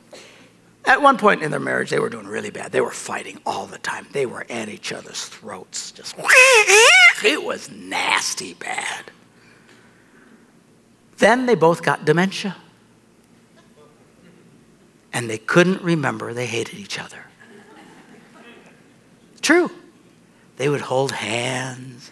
at 0.85 1.03
one 1.03 1.19
point 1.19 1.43
in 1.43 1.51
their 1.51 1.61
marriage, 1.61 1.91
they 1.91 1.99
were 1.99 2.09
doing 2.09 2.27
really 2.27 2.51
bad. 2.51 2.73
They 2.73 2.81
were 2.81 2.91
fighting 2.91 3.39
all 3.47 3.67
the 3.67 3.79
time. 3.79 4.07
They 4.13 4.27
were 4.27 4.47
at 4.49 4.69
each 4.69 4.93
other's 4.93 5.27
throats. 5.27 5.93
Just 5.93 6.15
it 7.25 7.43
was 7.43 7.71
nasty 7.71 8.55
bad. 8.55 9.11
Then 11.19 11.47
they 11.47 11.55
both 11.55 11.83
got 11.83 12.05
dementia. 12.05 12.57
And 15.13 15.31
they 15.31 15.39
couldn't 15.39 15.83
remember 15.83 16.35
they 16.35 16.47
hated 16.47 16.79
each 16.79 16.99
other. 16.99 17.25
True. 19.41 19.71
They 20.57 20.69
would 20.69 20.83
hold 20.83 21.13
hands 21.13 22.11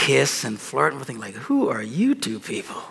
kiss 0.00 0.44
and 0.44 0.58
flirt 0.58 0.94
and 0.94 1.04
think 1.04 1.20
like, 1.20 1.34
who 1.34 1.68
are 1.68 1.82
you 1.82 2.14
two 2.14 2.40
people? 2.40 2.82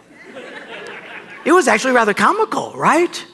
It 1.43 1.51
was 1.51 1.67
actually 1.67 1.93
rather 1.93 2.13
comical, 2.13 2.71
right? 2.73 3.25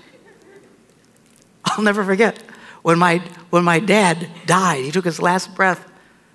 I'll 1.65 1.83
never 1.83 2.03
forget 2.03 2.41
when 2.83 2.97
my, 2.97 3.17
when 3.49 3.65
my 3.65 3.79
dad 3.79 4.29
died, 4.45 4.85
he 4.85 4.91
took 4.91 5.03
his 5.03 5.21
last 5.21 5.53
breath. 5.55 5.91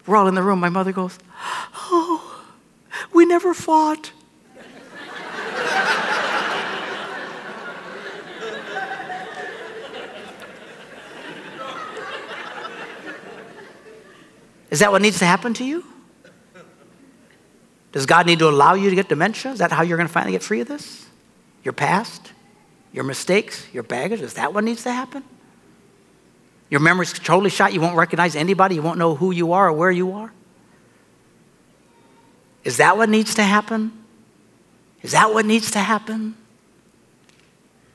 We're 0.07 0.17
all 0.17 0.29
in 0.29 0.35
the 0.35 0.43
room. 0.43 0.61
My 0.61 0.69
mother 0.69 0.93
goes, 0.93 1.19
Oh, 1.75 2.45
we 3.13 3.25
never 3.25 3.55
fought. 3.55 4.13
Is 14.71 14.81
that 14.81 14.93
what 14.93 15.03
needs 15.03 15.19
to 15.21 15.25
happen 15.25 15.55
to 15.55 15.65
you? 15.65 15.85
Does 17.93 18.07
God 18.07 18.27
need 18.27 18.39
to 18.39 18.49
allow 18.49 18.75
you 18.75 18.89
to 18.89 18.97
get 18.97 19.09
dementia? 19.09 19.53
Is 19.53 19.59
that 19.59 19.73
how 19.73 19.83
you're 19.83 19.97
going 19.97 20.07
to 20.07 20.13
finally 20.13 20.33
get 20.33 20.43
free 20.43 20.61
of 20.61 20.69
this? 20.69 21.07
Your 21.65 21.73
past? 21.73 22.33
Your 22.93 23.05
mistakes? 23.05 23.67
Your 23.73 23.83
baggage? 23.83 24.21
Is 24.21 24.35
that 24.35 24.55
what 24.55 24.65
needs 24.65 24.83
to 24.85 24.93
happen? 24.93 25.25
Your 26.71 26.81
memory's 26.81 27.13
totally 27.13 27.51
shot. 27.51 27.73
You 27.73 27.81
won't 27.81 27.97
recognize 27.97 28.37
anybody. 28.37 28.77
You 28.77 28.83
won't 28.83 28.99
know 28.99 29.17
who 29.17 29.33
you 29.33 29.53
are 29.53 29.69
or 29.69 29.73
where 29.73 29.91
you 29.91 30.13
are. 30.13 30.33
Is 32.63 32.77
that 32.77 32.97
what 32.97 33.09
needs 33.09 33.35
to 33.35 33.43
happen? 33.43 33.93
Is 35.03 35.13
that 35.13 35.33
what 35.33 35.47
needs 35.47 35.71
to 35.73 35.81
happen? 35.81 36.37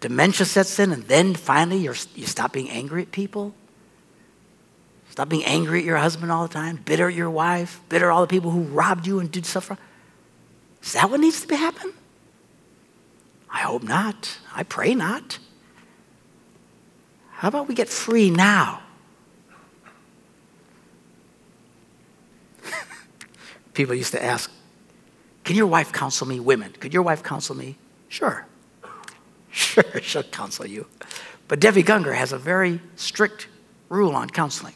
Dementia 0.02 0.46
sets 0.46 0.78
in, 0.78 0.92
and 0.92 1.04
then 1.04 1.36
finally 1.36 1.78
you 1.78 1.94
stop 2.26 2.52
being 2.52 2.70
angry 2.70 3.04
at 3.04 3.12
people? 3.12 3.54
Stop 5.10 5.30
being 5.30 5.46
angry 5.46 5.80
at 5.80 5.86
your 5.86 5.98
husband 5.98 6.32
all 6.32 6.48
the 6.48 6.54
time, 6.54 6.80
bitter 6.84 7.08
at 7.08 7.16
your 7.16 7.30
wife, 7.30 7.80
bitter 7.88 8.10
at 8.10 8.14
all 8.14 8.22
the 8.22 8.28
people 8.28 8.52
who 8.52 8.64
robbed 8.64 9.08
you 9.08 9.20
and 9.20 9.32
did 9.32 9.46
stuff 9.46 9.70
wrong. 9.70 9.80
Is 10.86 10.94
that 10.94 11.10
what 11.10 11.20
needs 11.20 11.46
to 11.46 11.56
happen? 11.56 11.92
I 13.50 13.60
hope 13.60 13.84
not. 13.84 14.38
I 14.54 14.64
pray 14.64 14.94
not. 14.94 15.40
How 17.32 17.48
about 17.48 17.68
we 17.68 17.74
get 17.74 17.90
free 17.90 18.30
now? 18.30 18.82
People 23.74 23.96
used 23.96 24.12
to 24.12 24.24
ask, 24.24 24.52
Can 25.44 25.56
your 25.56 25.68
wife 25.68 25.92
counsel 25.92 26.28
me? 26.28 26.40
Women, 26.40 26.72
could 26.80 26.94
your 26.94 27.04
wife 27.04 27.24
counsel 27.24 27.56
me? 27.56 27.78
Sure. 28.08 28.46
Sure, 29.52 30.02
she'll 30.02 30.22
counsel 30.22 30.66
you. 30.68 30.86
But 31.48 31.62
Debbie 31.62 31.84
Gungor 31.84 32.14
has 32.14 32.34
a 32.34 32.38
very 32.38 32.82
strict 32.98 33.48
rule 33.88 34.14
on 34.14 34.30
counseling. 34.30 34.74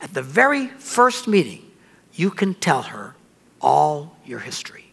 At 0.00 0.14
the 0.14 0.22
very 0.22 0.68
first 0.68 1.26
meeting, 1.26 1.68
you 2.12 2.30
can 2.30 2.54
tell 2.54 2.82
her 2.82 3.16
all 3.60 4.16
your 4.24 4.38
history, 4.38 4.89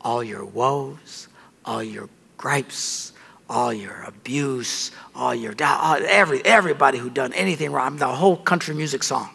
all 0.00 0.22
your 0.22 0.44
woes, 0.44 1.28
all 1.64 1.82
your 1.82 2.08
gripes, 2.36 3.12
all 3.48 3.72
your 3.72 4.02
abuse, 4.02 4.90
all 5.14 5.34
your 5.34 5.54
doubt, 5.54 6.02
every, 6.02 6.44
everybody 6.44 6.98
who 6.98 7.10
done 7.10 7.32
anything 7.32 7.72
wrong, 7.72 7.96
the 7.96 8.06
whole 8.06 8.36
country 8.36 8.74
music 8.74 9.02
song. 9.02 9.30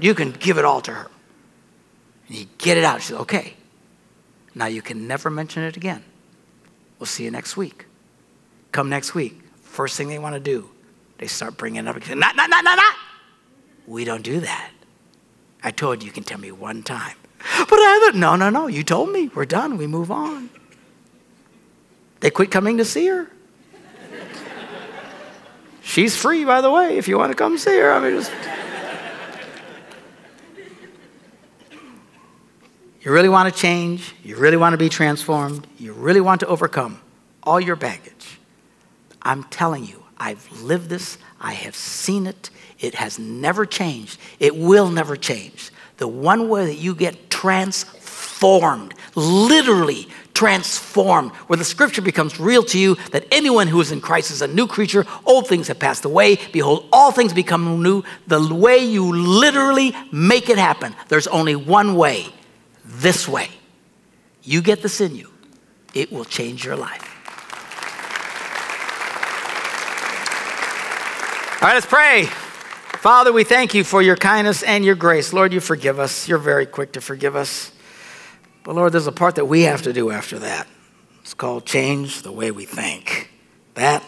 You 0.00 0.14
can 0.14 0.32
give 0.32 0.58
it 0.58 0.64
all 0.64 0.80
to 0.82 0.92
her. 0.92 1.10
And 2.28 2.38
you 2.38 2.46
get 2.58 2.76
it 2.76 2.84
out. 2.84 3.02
She's 3.02 3.16
okay. 3.16 3.54
Now 4.54 4.66
you 4.66 4.82
can 4.82 5.06
never 5.06 5.30
mention 5.30 5.62
it 5.62 5.76
again. 5.76 6.02
We'll 6.98 7.06
see 7.06 7.24
you 7.24 7.30
next 7.30 7.56
week. 7.56 7.86
Come 8.72 8.88
next 8.88 9.14
week. 9.14 9.40
First 9.62 9.96
thing 9.96 10.08
they 10.08 10.18
want 10.18 10.34
to 10.34 10.40
do, 10.40 10.70
they 11.18 11.26
start 11.26 11.56
bringing 11.56 11.86
it 11.86 11.88
up. 11.88 11.96
Not, 11.96 12.36
not, 12.36 12.50
not, 12.50 12.64
not, 12.64 12.76
not. 12.76 12.96
We 13.86 14.04
don't 14.04 14.22
do 14.22 14.40
that. 14.40 14.70
I 15.62 15.70
told 15.70 16.02
you, 16.02 16.06
you 16.06 16.12
can 16.12 16.24
tell 16.24 16.38
me 16.38 16.52
one 16.52 16.82
time. 16.82 17.16
But 17.68 17.78
I 17.78 18.00
haven't. 18.02 18.20
No, 18.20 18.36
no, 18.36 18.50
no. 18.50 18.66
You 18.66 18.82
told 18.82 19.10
me. 19.10 19.30
We're 19.34 19.44
done. 19.44 19.76
We 19.76 19.86
move 19.86 20.10
on. 20.10 20.50
They 22.20 22.30
quit 22.30 22.50
coming 22.50 22.78
to 22.78 22.84
see 22.84 23.06
her. 23.06 23.30
She's 25.82 26.16
free, 26.16 26.44
by 26.44 26.60
the 26.60 26.70
way, 26.70 26.96
if 26.96 27.06
you 27.06 27.18
want 27.18 27.30
to 27.30 27.36
come 27.36 27.58
see 27.58 27.78
her. 27.78 27.92
I 27.92 28.00
mean, 28.00 28.12
just. 28.12 28.32
You 33.02 33.12
really 33.12 33.28
want 33.28 33.52
to 33.52 33.60
change, 33.60 34.14
you 34.24 34.36
really 34.36 34.56
want 34.56 34.72
to 34.72 34.78
be 34.78 34.88
transformed, 34.88 35.66
you 35.78 35.92
really 35.92 36.22
want 36.22 36.40
to 36.40 36.46
overcome 36.46 37.02
all 37.42 37.60
your 37.60 37.76
baggage. 37.76 38.38
I'm 39.20 39.44
telling 39.44 39.84
you, 39.84 40.02
I've 40.16 40.50
lived 40.62 40.88
this, 40.88 41.18
I 41.38 41.52
have 41.52 41.76
seen 41.76 42.26
it, 42.26 42.48
it 42.80 42.94
has 42.94 43.18
never 43.18 43.66
changed, 43.66 44.18
it 44.40 44.56
will 44.56 44.88
never 44.88 45.16
change. 45.16 45.70
The 45.98 46.08
one 46.08 46.48
way 46.48 46.66
that 46.66 46.76
you 46.76 46.94
get 46.94 47.30
transformed, 47.30 48.94
literally 49.14 50.08
transformed, 50.34 51.30
where 51.46 51.56
the 51.56 51.64
scripture 51.64 52.02
becomes 52.02 52.40
real 52.40 52.64
to 52.64 52.78
you 52.78 52.96
that 53.12 53.26
anyone 53.30 53.68
who 53.68 53.80
is 53.80 53.92
in 53.92 54.00
Christ 54.00 54.32
is 54.32 54.42
a 54.42 54.48
new 54.48 54.66
creature, 54.66 55.06
old 55.24 55.46
things 55.46 55.68
have 55.68 55.78
passed 55.78 56.04
away, 56.04 56.38
behold, 56.52 56.88
all 56.92 57.12
things 57.12 57.32
become 57.32 57.82
new. 57.82 58.02
The 58.26 58.52
way 58.52 58.78
you 58.78 59.14
literally 59.14 59.94
make 60.10 60.48
it 60.48 60.58
happen, 60.58 60.94
there's 61.08 61.28
only 61.28 61.54
one 61.54 61.94
way 61.94 62.26
this 62.84 63.28
way. 63.28 63.48
You 64.42 64.60
get 64.60 64.82
this 64.82 65.00
in 65.00 65.14
you, 65.14 65.30
it 65.94 66.12
will 66.12 66.24
change 66.24 66.64
your 66.64 66.76
life. 66.76 67.10
All 71.62 71.68
right, 71.68 71.74
let's 71.74 71.86
pray. 71.86 72.28
Father, 73.04 73.34
we 73.34 73.44
thank 73.44 73.74
you 73.74 73.84
for 73.84 74.00
your 74.00 74.16
kindness 74.16 74.62
and 74.62 74.82
your 74.82 74.94
grace. 74.94 75.34
Lord, 75.34 75.52
you 75.52 75.60
forgive 75.60 75.98
us. 76.00 76.26
You're 76.26 76.38
very 76.38 76.64
quick 76.64 76.92
to 76.92 77.02
forgive 77.02 77.36
us. 77.36 77.70
But 78.62 78.76
Lord, 78.76 78.94
there's 78.94 79.06
a 79.06 79.12
part 79.12 79.34
that 79.34 79.44
we 79.44 79.64
have 79.64 79.82
to 79.82 79.92
do 79.92 80.10
after 80.10 80.38
that. 80.38 80.66
It's 81.20 81.34
called 81.34 81.66
change 81.66 82.22
the 82.22 82.32
way 82.32 82.50
we 82.50 82.64
think. 82.64 83.28
That, 83.74 84.02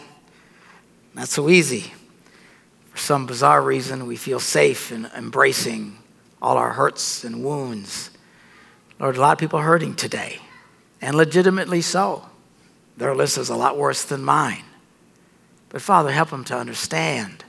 not 1.13 1.27
so 1.27 1.47
easy. 1.47 1.93
For 2.89 2.97
some 2.97 3.27
bizarre 3.27 3.61
reason, 3.61 4.07
we 4.07 4.15
feel 4.15 4.39
safe 4.39 4.91
in 4.91 5.05
embracing 5.15 5.99
all 6.41 6.57
our 6.57 6.73
hurts 6.73 7.23
and 7.23 7.43
wounds 7.43 8.09
Lord, 8.99 9.15
a 9.15 9.21
lot 9.21 9.33
of 9.33 9.37
people 9.37 9.59
are 9.59 9.63
hurting 9.63 9.93
today, 9.93 10.39
and 11.03 11.15
legitimately 11.15 11.81
so. 11.81 12.25
Their 12.97 13.13
list 13.13 13.37
is 13.37 13.49
a 13.49 13.55
lot 13.55 13.77
worse 13.77 14.03
than 14.03 14.23
mine. 14.23 14.63
But 15.69 15.83
Father, 15.83 16.11
help 16.11 16.31
them 16.31 16.43
to 16.45 16.57
understand 16.57 17.43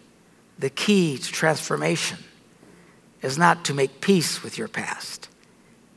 the 0.59 0.71
key 0.71 1.19
to 1.19 1.33
transformation 1.33 2.19
is 3.23 3.39
not 3.39 3.65
to 3.67 3.75
make 3.75 4.01
peace 4.01 4.43
with 4.43 4.59
your 4.59 4.69
past. 4.69 5.29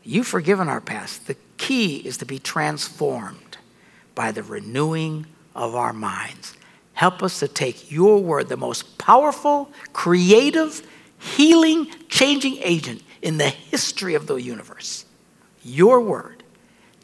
You've 0.04 0.28
forgiven 0.28 0.68
our 0.68 0.82
past. 0.82 1.28
The 1.28 1.38
key 1.58 1.98
is 1.98 2.18
to 2.18 2.26
be 2.26 2.40
transformed 2.40 3.58
by 4.16 4.32
the 4.32 4.44
renewing 4.44 5.28
of 5.56 5.76
our 5.76 5.94
minds. 5.94 6.56
Help 6.94 7.24
us 7.24 7.40
to 7.40 7.48
take 7.48 7.92
your 7.92 8.20
word, 8.20 8.50
the 8.50 8.58
most 8.58 8.98
powerful, 8.98 9.72
creative, 9.94 10.86
healing, 11.20 11.88
changing 12.10 12.58
agent 12.60 13.04
in 13.22 13.38
the 13.38 13.50
history 13.50 14.16
of 14.16 14.28
the 14.28 14.36
universe 14.36 15.06
your 15.64 16.02
word 16.02 16.44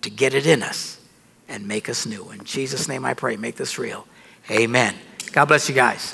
to 0.01 0.09
get 0.09 0.33
it 0.33 0.45
in 0.45 0.63
us 0.63 0.99
and 1.47 1.67
make 1.67 1.89
us 1.89 2.05
new. 2.05 2.29
In 2.31 2.43
Jesus' 2.43 2.87
name 2.87 3.05
I 3.05 3.13
pray, 3.13 3.37
make 3.37 3.55
this 3.55 3.77
real. 3.77 4.07
Amen. 4.49 4.95
God 5.31 5.45
bless 5.45 5.69
you 5.69 5.75
guys. 5.75 6.13